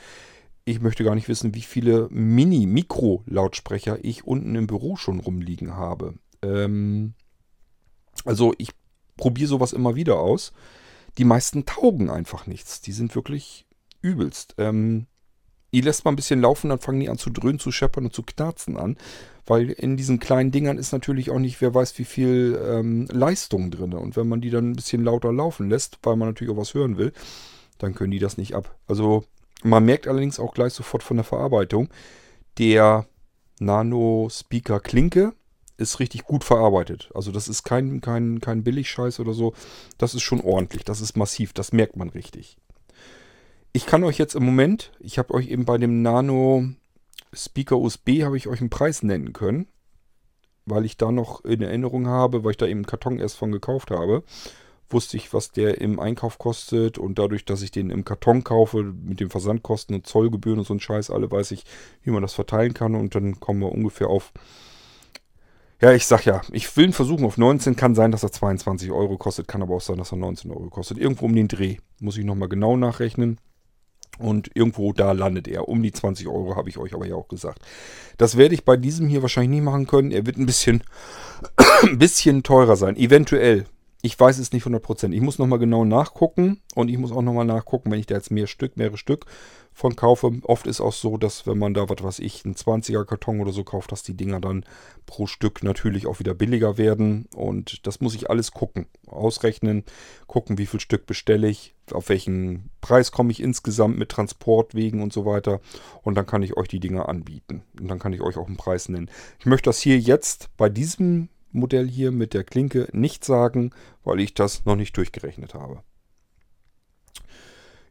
ich 0.65 0.82
möchte 0.82 1.04
gar 1.04 1.15
nicht 1.15 1.30
wissen, 1.30 1.54
wie 1.54 1.62
viele 1.62 2.08
Mini-Mikro-Lautsprecher 2.10 4.04
ich 4.04 4.25
unten 4.25 4.56
im 4.56 4.65
Büro 4.65 4.95
schon 4.95 5.19
rumliegen 5.19 5.75
habe. 5.75 6.15
Ähm, 6.41 7.13
also 8.25 8.54
ich 8.58 8.71
probiere 9.15 9.47
sowas 9.47 9.73
immer 9.73 9.95
wieder 9.95 10.19
aus. 10.19 10.54
Die 11.19 11.23
meisten 11.23 11.65
taugen 11.65 12.10
einfach 12.10 12.47
nichts. 12.47 12.82
Die 12.82 12.91
sind 12.91 13.13
wirklich 13.15 13.67
übelst. 14.01 14.56
Ähm, 14.58 15.06
die 15.71 15.82
lässt 15.82 16.04
man 16.04 16.13
ein 16.13 16.15
bisschen 16.15 16.41
laufen, 16.41 16.69
dann 16.69 16.80
fangen 16.80 16.99
die 16.99 17.10
an 17.10 17.17
zu 17.17 17.30
dröhnen, 17.30 17.60
zu 17.60 17.71
scheppern 17.71 18.06
und 18.06 18.13
zu 18.13 18.23
knarzen 18.23 18.78
an. 18.78 18.97
Weil 19.45 19.69
in 19.69 19.97
diesen 19.97 20.19
kleinen 20.19 20.51
Dingern 20.51 20.80
ist 20.80 20.93
natürlich 20.93 21.30
auch 21.30 21.39
nicht, 21.39 21.62
wer 21.62 21.75
weiß, 21.75 21.99
wie 21.99 22.06
viel 22.06 22.60
ähm, 22.65 23.08
Leistung 23.12 23.69
drin. 23.69 23.93
Und 23.93 24.15
wenn 24.15 24.28
man 24.28 24.41
die 24.41 24.49
dann 24.49 24.71
ein 24.71 24.75
bisschen 24.75 25.04
lauter 25.04 25.32
laufen 25.32 25.69
lässt, 25.69 25.99
weil 26.01 26.15
man 26.15 26.30
natürlich 26.30 26.51
auch 26.51 26.58
was 26.58 26.73
hören 26.73 26.97
will, 26.97 27.13
dann 27.78 27.93
können 27.93 28.12
die 28.12 28.19
das 28.19 28.38
nicht 28.38 28.56
ab. 28.56 28.80
Also 28.88 29.25
man 29.65 29.84
merkt 29.84 30.08
allerdings 30.08 30.39
auch 30.39 30.54
gleich 30.54 30.73
sofort 30.73 31.04
von 31.04 31.17
der 31.17 31.23
Verarbeitung, 31.23 31.89
der 32.58 33.08
Nano 33.60 34.28
Speaker 34.32 34.80
Klinke 34.80 35.34
ist 35.78 35.99
richtig 35.99 36.23
gut 36.23 36.43
verarbeitet. 36.43 37.10
Also 37.13 37.32
das 37.32 37.47
ist 37.47 37.63
kein, 37.63 37.99
kein, 37.99 38.39
kein 38.39 38.63
Billigscheiß 38.63 39.19
oder 39.19 39.34
so. 39.34 39.54
Das 39.97 40.13
ist 40.13 40.21
schon 40.21 40.39
ordentlich. 40.39 40.86
Das 40.86 41.01
ist 41.01 41.17
massiv. 41.17 41.51
Das 41.51 41.73
merkt 41.73 41.97
man 41.97 42.10
richtig. 42.10 42.58
Ich 43.73 43.86
kann 43.86 44.06
euch 44.06 44.17
jetzt 44.17 44.36
im 44.36 44.45
Moment, 44.45 44.91
ich 44.99 45.17
habe 45.17 45.34
euch 45.34 45.49
eben 45.49 45.65
bei 45.65 45.78
dem 45.78 46.01
Nano 46.01 46.69
Speaker 47.34 47.78
USB, 47.78 48.23
habe 48.23 48.38
ich 48.38 48.47
euch 48.47 48.62
einen 48.62 48.69
Preis 48.69 49.04
nennen 49.04 49.34
können. 49.34 49.67
Weil 50.65 50.86
ich 50.86 50.97
da 50.97 51.12
noch 51.12 51.43
in 51.43 51.62
Erinnerung 51.62 52.08
habe, 52.08 52.43
weil 52.43 52.51
ich 52.51 52.58
da 52.58 52.65
eben 52.65 52.80
einen 52.80 52.86
Karton 52.86 53.19
erst 53.19 53.38
von 53.38 53.51
gekauft 53.51 53.91
habe 53.91 54.23
wusste 54.89 55.17
ich, 55.17 55.34
was 55.34 55.52
der 55.52 55.82
im 55.82 56.00
Einkauf 56.00 56.38
kostet 56.38 56.98
und 56.98 57.17
dadurch, 57.17 57.45
dass 57.45 57.62
ich 57.62 57.71
den 57.71 57.89
im 57.89 58.06
Karton 58.06 58.43
kaufe, 58.43 58.84
mit 58.84 59.19
den 59.19 59.30
Versandkosten 59.30 59.95
und 59.95 60.08
Zollgebühren 60.08 60.60
und 60.60 60.65
so 60.65 60.74
ein 60.74 60.80
Scheiß, 60.80 61.10
alle 61.10 61.30
weiß 61.30 61.52
ich, 61.52 61.63
wie 62.04 62.12
man 62.12 62.21
das 62.21 62.34
verteilen 62.34 62.74
kann 62.74 62.95
und 62.95 63.15
dann 63.15 63.39
kommen 63.39 63.62
wir 63.62 63.71
ungefähr 63.71 64.10
auf 64.10 64.32
ja, 65.82 65.91
ich 65.91 66.06
sag 66.06 66.26
ja, 66.26 66.41
ich 66.52 66.76
will 66.78 66.86
ihn 66.86 66.93
versuchen 66.93 67.26
auf 67.26 67.38
19. 67.38 67.76
Kann 67.76 67.95
sein, 67.95 68.12
dass 68.12 68.24
er 68.24 68.32
22 68.32 68.91
Euro 68.91 69.17
kostet. 69.17 69.48
Kann 69.48 69.62
aber 69.62 69.76
auch 69.76 69.82
sein, 69.82 69.98
dass 69.98 70.13
er 70.13 70.17
19 70.17 70.50
Euro 70.52 70.69
kostet. 70.69 70.98
Irgendwo 70.98 71.26
um 71.26 71.36
den 71.36 71.50
Dreh. 71.50 71.78
Muss 72.00 72.17
ich 72.17 72.24
nochmal 72.24 72.48
genau 72.48 72.78
nachrechnen. 72.78 73.39
Und 74.17 74.50
irgendwo 74.56 74.93
da 74.93 75.12
landet 75.12 75.50
er. 75.50 75.67
Um 75.67 75.84
die 75.84 75.91
20 75.91 76.28
Euro 76.28 76.56
habe 76.56 76.69
ich 76.69 76.78
euch 76.78 76.93
aber 76.93 77.06
ja 77.06 77.15
auch 77.15 77.28
gesagt. 77.28 77.60
Das 78.17 78.38
werde 78.38 78.56
ich 78.56 78.63
bei 78.63 78.78
diesem 78.78 79.10
hier 79.10 79.21
wahrscheinlich 79.21 79.60
nicht 79.60 79.65
machen 79.65 79.88
können. 79.88 80.12
Er 80.12 80.26
wird 80.26 80.38
ein 80.38 80.45
bisschen, 80.45 80.82
bisschen 81.98 82.43
teurer 82.43 82.78
sein. 82.78 82.95
Eventuell. 82.95 83.65
Ich 84.06 84.20
weiß 84.20 84.38
es 84.38 84.52
nicht 84.52 84.68
100%. 84.68 85.13
Ich 85.13 85.22
muss 85.22 85.39
nochmal 85.39 85.58
genau 85.58 85.84
nachgucken. 85.84 86.62
Und 86.76 86.89
ich 86.89 86.98
muss 87.00 87.12
auch 87.12 87.24
nochmal 87.24 87.46
nachgucken, 87.46 87.89
wenn 87.89 88.00
ich 88.00 88.06
da 88.06 88.13
jetzt 88.13 88.30
mehr 88.30 88.46
Stück, 88.46 88.78
mehrere 88.78 89.00
Stück 89.00 89.26
von 89.74 89.96
kaufe. 89.96 90.32
Oft 90.44 90.68
ist 90.68 90.80
auch 90.80 90.94
so, 90.94 91.18
dass 91.18 91.48
wenn 91.48 91.58
man 91.58 91.74
da, 91.74 91.89
was 91.89 92.04
weiß 92.04 92.20
ich, 92.20 92.46
einen 92.46 92.54
20er 92.54 93.04
Karton 93.04 93.41
oder 93.41 93.52
so 93.52 93.63
kauft, 93.63 93.91
dass 93.91 94.04
die 94.04 94.13
Dinger 94.13 94.39
dann 94.39 94.63
pro 95.08 95.26
Stück 95.26 95.63
natürlich 95.63 96.06
auch 96.06 96.20
wieder 96.20 96.36
billiger 96.36 96.78
werden. 96.78 97.28
Und 97.34 97.88
das 97.88 98.00
muss 98.00 98.13
ich 98.13 98.30
alles 98.30 98.52
gucken, 98.52 98.86
ausrechnen, 99.08 99.84
gucken, 100.28 100.60
wie 100.60 100.68
viel 100.68 100.80
Stück 100.80 101.08
bestelle 101.08 101.48
ich, 101.48 101.74
auf 101.91 102.10
welchen 102.10 102.70
Preis 102.82 103.12
komme 103.12 103.32
ich 103.32 103.41
insgesamt 103.41 103.98
mit 103.98 104.10
Transportwegen 104.10 105.02
und 105.02 105.13
so 105.13 105.26
weiter. 105.26 105.62
Und 106.04 106.13
dann 106.13 106.28
kann 106.28 106.44
ich 106.44 106.56
euch 106.58 106.68
die 106.68 106.80
Dinger 106.80 107.10
anbieten. 107.10 107.63
Und 107.82 107.88
dann 107.88 107.98
kann 107.98 108.13
ich 108.13 108.22
euch 108.22 108.38
auch 108.38 108.46
einen 108.46 108.58
Preis 108.58 108.88
nennen. 108.88 109.10
Ich 109.39 109.48
möchte 109.48 109.70
das 109.70 109.80
hier 109.80 109.98
jetzt 109.98 110.56
bei 110.58 110.70
diesem 110.70 111.30
Modell 111.56 111.88
hier 111.88 112.12
mit 112.12 112.34
der 112.34 112.44
Klinke 112.44 112.88
nicht 112.91 113.24
sagen, 113.24 113.72
weil 114.04 114.20
ich 114.20 114.34
das 114.34 114.65
noch 114.65 114.76
nicht 114.76 114.96
durchgerechnet 114.98 115.54
habe. 115.54 115.84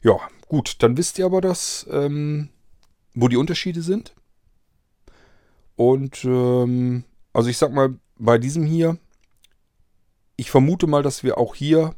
Ja, 0.02 0.18
gut, 0.48 0.82
dann 0.82 0.96
wisst 0.96 1.18
ihr 1.18 1.26
aber 1.26 1.40
das, 1.40 1.86
ähm, 1.90 2.50
wo 3.14 3.28
die 3.28 3.38
Unterschiede 3.38 3.82
sind. 3.82 4.14
Und 5.76 6.24
ähm, 6.24 7.04
also 7.32 7.48
ich 7.48 7.58
sag 7.58 7.72
mal, 7.72 7.98
bei 8.18 8.38
diesem 8.38 8.64
hier, 8.64 8.98
ich 10.36 10.50
vermute 10.50 10.86
mal, 10.86 11.02
dass 11.02 11.22
wir 11.22 11.38
auch 11.38 11.54
hier 11.54 11.94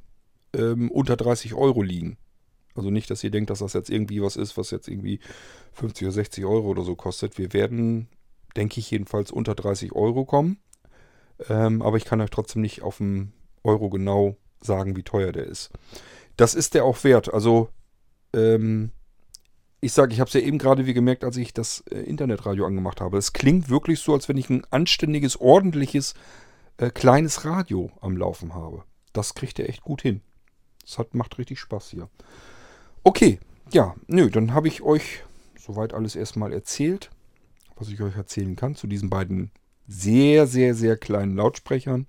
ähm, 0.55 0.90
unter 0.90 1.16
30 1.16 1.55
Euro 1.55 1.83
liegen. 1.83 2.16
Also 2.74 2.90
nicht, 2.90 3.11
dass 3.11 3.24
ihr 3.24 3.31
denkt, 3.31 3.50
dass 3.50 3.61
das 3.61 3.72
jetzt 3.72 3.90
irgendwie 3.90 4.22
was 4.22 4.37
ist, 4.37 4.57
was 4.57 4.70
jetzt 4.70 4.88
irgendwie 4.88 5.20
50 5.72 6.07
oder 6.07 6.12
60 6.12 6.44
Euro 6.44 6.68
oder 6.68 6.83
so 6.83 6.94
kostet. 6.94 7.38
Wir 7.38 7.52
werden, 7.52 8.09
denke 8.57 8.81
ich, 8.81 8.90
jedenfalls 8.90 9.31
unter 9.31 9.55
30 9.55 9.92
Euro 9.92 10.24
kommen. 10.24 10.59
Ähm, 11.49 11.83
aber 11.83 11.96
ich 11.96 12.05
kann 12.05 12.20
euch 12.20 12.31
trotzdem 12.31 12.62
nicht 12.62 12.83
auf 12.83 12.99
den 12.99 13.33
Euro 13.62 13.90
genau 13.90 14.37
sagen, 14.61 14.96
wie 14.96 15.03
teuer 15.03 15.33
der 15.33 15.46
ist. 15.46 15.70
Das 16.37 16.55
ist 16.55 16.75
der 16.75 16.85
auch 16.85 17.03
wert. 17.05 17.33
Also 17.33 17.68
ähm, 18.33 18.90
ich 19.81 19.92
sage, 19.92 20.12
ich 20.12 20.20
habe 20.20 20.29
es 20.29 20.35
ja 20.35 20.40
eben 20.40 20.59
gerade 20.59 20.87
wie 20.87 20.94
gemerkt, 20.94 21.25
als 21.25 21.37
ich 21.37 21.53
das 21.53 21.85
äh, 21.90 21.99
Internetradio 21.99 22.66
angemacht 22.66 23.01
habe. 23.01 23.18
Es 23.18 23.33
klingt 23.33 23.68
wirklich 23.68 24.01
so, 24.01 24.14
als 24.14 24.29
wenn 24.29 24.37
ich 24.37 24.51
ein 24.51 24.64
anständiges, 24.70 25.40
ordentliches, 25.40 26.14
äh, 26.79 26.90
kleines 26.90 27.44
Radio 27.44 27.90
am 28.01 28.16
Laufen 28.16 28.55
habe. 28.55 28.85
Das 29.12 29.35
kriegt 29.35 29.59
er 29.59 29.68
echt 29.68 29.83
gut 29.83 30.03
hin. 30.03 30.20
Das 30.83 30.99
hat, 30.99 31.14
macht 31.14 31.38
richtig 31.38 31.61
Spaß 31.61 31.90
hier. 31.90 32.09
Okay, 33.03 33.38
ja, 33.72 33.94
nö, 34.07 34.31
dann 34.31 34.55
habe 34.55 34.68
ich 34.68 34.83
euch 34.83 35.25
soweit 35.59 35.94
alles 35.94 36.16
erstmal 36.16 36.53
erzählt, 36.53 37.11
was 37.77 37.88
ich 37.88 38.01
euch 38.01 38.16
erzählen 38.16 38.57
kann 38.57 38.75
zu 38.75 38.87
diesen 38.87 39.11
beiden 39.11 39.51
sehr, 39.87 40.46
sehr, 40.46 40.75
sehr 40.75 40.96
kleinen 40.96 41.37
Lautsprechern. 41.37 42.07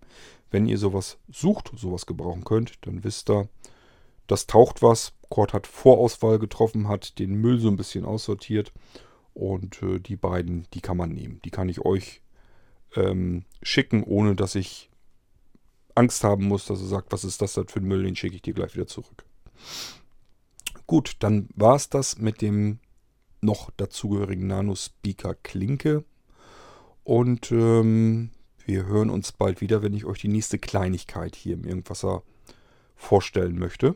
Wenn 0.50 0.66
ihr 0.66 0.78
sowas 0.78 1.18
sucht, 1.30 1.72
sowas 1.76 2.06
gebrauchen 2.06 2.44
könnt, 2.44 2.86
dann 2.86 3.04
wisst 3.04 3.30
ihr, 3.30 3.50
das 4.28 4.48
taucht 4.48 4.82
was. 4.82 5.13
Cord 5.30 5.54
hat 5.54 5.68
Vorauswahl 5.68 6.40
getroffen, 6.40 6.88
hat 6.88 7.20
den 7.20 7.36
Müll 7.36 7.60
so 7.60 7.68
ein 7.68 7.78
bisschen 7.78 8.06
aussortiert. 8.06 8.72
Und 9.34 9.82
äh, 9.84 10.00
die 10.00 10.16
beiden, 10.16 10.68
die 10.74 10.82
kann 10.82 10.98
man 10.98 11.12
nehmen. 11.12 11.40
Die 11.46 11.52
kann 11.52 11.70
ich 11.70 11.86
euch 11.86 12.22
ähm, 12.96 13.46
schicken, 13.62 14.04
ohne 14.04 14.36
dass 14.36 14.56
ich 14.56 14.90
Angst 15.96 16.24
haben 16.24 16.46
muss, 16.46 16.66
dass 16.66 16.80
er 16.80 16.88
sagt, 16.88 17.12
was 17.12 17.24
ist 17.24 17.42
das 17.42 17.54
denn 17.54 17.68
für 17.68 17.80
ein 17.80 17.86
Müll, 17.86 18.04
den 18.04 18.16
schicke 18.16 18.36
ich 18.36 18.42
dir 18.42 18.54
gleich 18.54 18.76
wieder 18.76 18.88
zurück. 18.88 19.26
Gut, 20.86 21.18
dann 21.20 21.50
war 21.56 21.76
es 21.76 21.90
das 21.90 22.18
mit 22.18 22.42
dem 22.42 22.80
noch 23.42 23.72
dazugehörigen 23.72 24.48
Nano-Speaker 24.48 25.36
Klinke. 25.36 26.06
Und 27.08 27.54
ähm, 27.54 28.32
wir 28.65 28.86
hören 28.86 29.10
uns 29.10 29.32
bald 29.32 29.62
wieder, 29.62 29.82
wenn 29.82 29.93
ich 29.93 30.04
euch 30.04 30.20
die 30.20 30.28
nächste 30.28 30.60
Kleinigkeit 30.60 31.38
hier 31.38 31.54
im 31.54 31.63
Irgendwasser 31.63 32.22
vorstellen 32.98 33.58
möchte. 33.58 33.96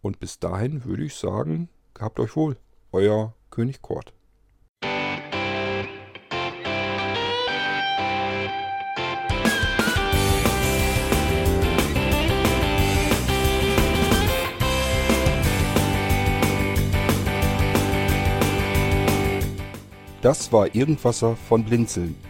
Und 0.00 0.20
bis 0.20 0.38
dahin 0.38 0.86
würde 0.86 1.04
ich 1.04 1.16
sagen, 1.16 1.68
gehabt 1.92 2.18
euch 2.18 2.36
wohl. 2.36 2.56
Euer 2.92 3.34
König 3.50 3.82
Kort. 3.82 4.14
Das 20.22 20.50
war 20.54 20.74
Irgendwasser 20.74 21.36
von 21.36 21.66
Blinzeln. 21.66 22.29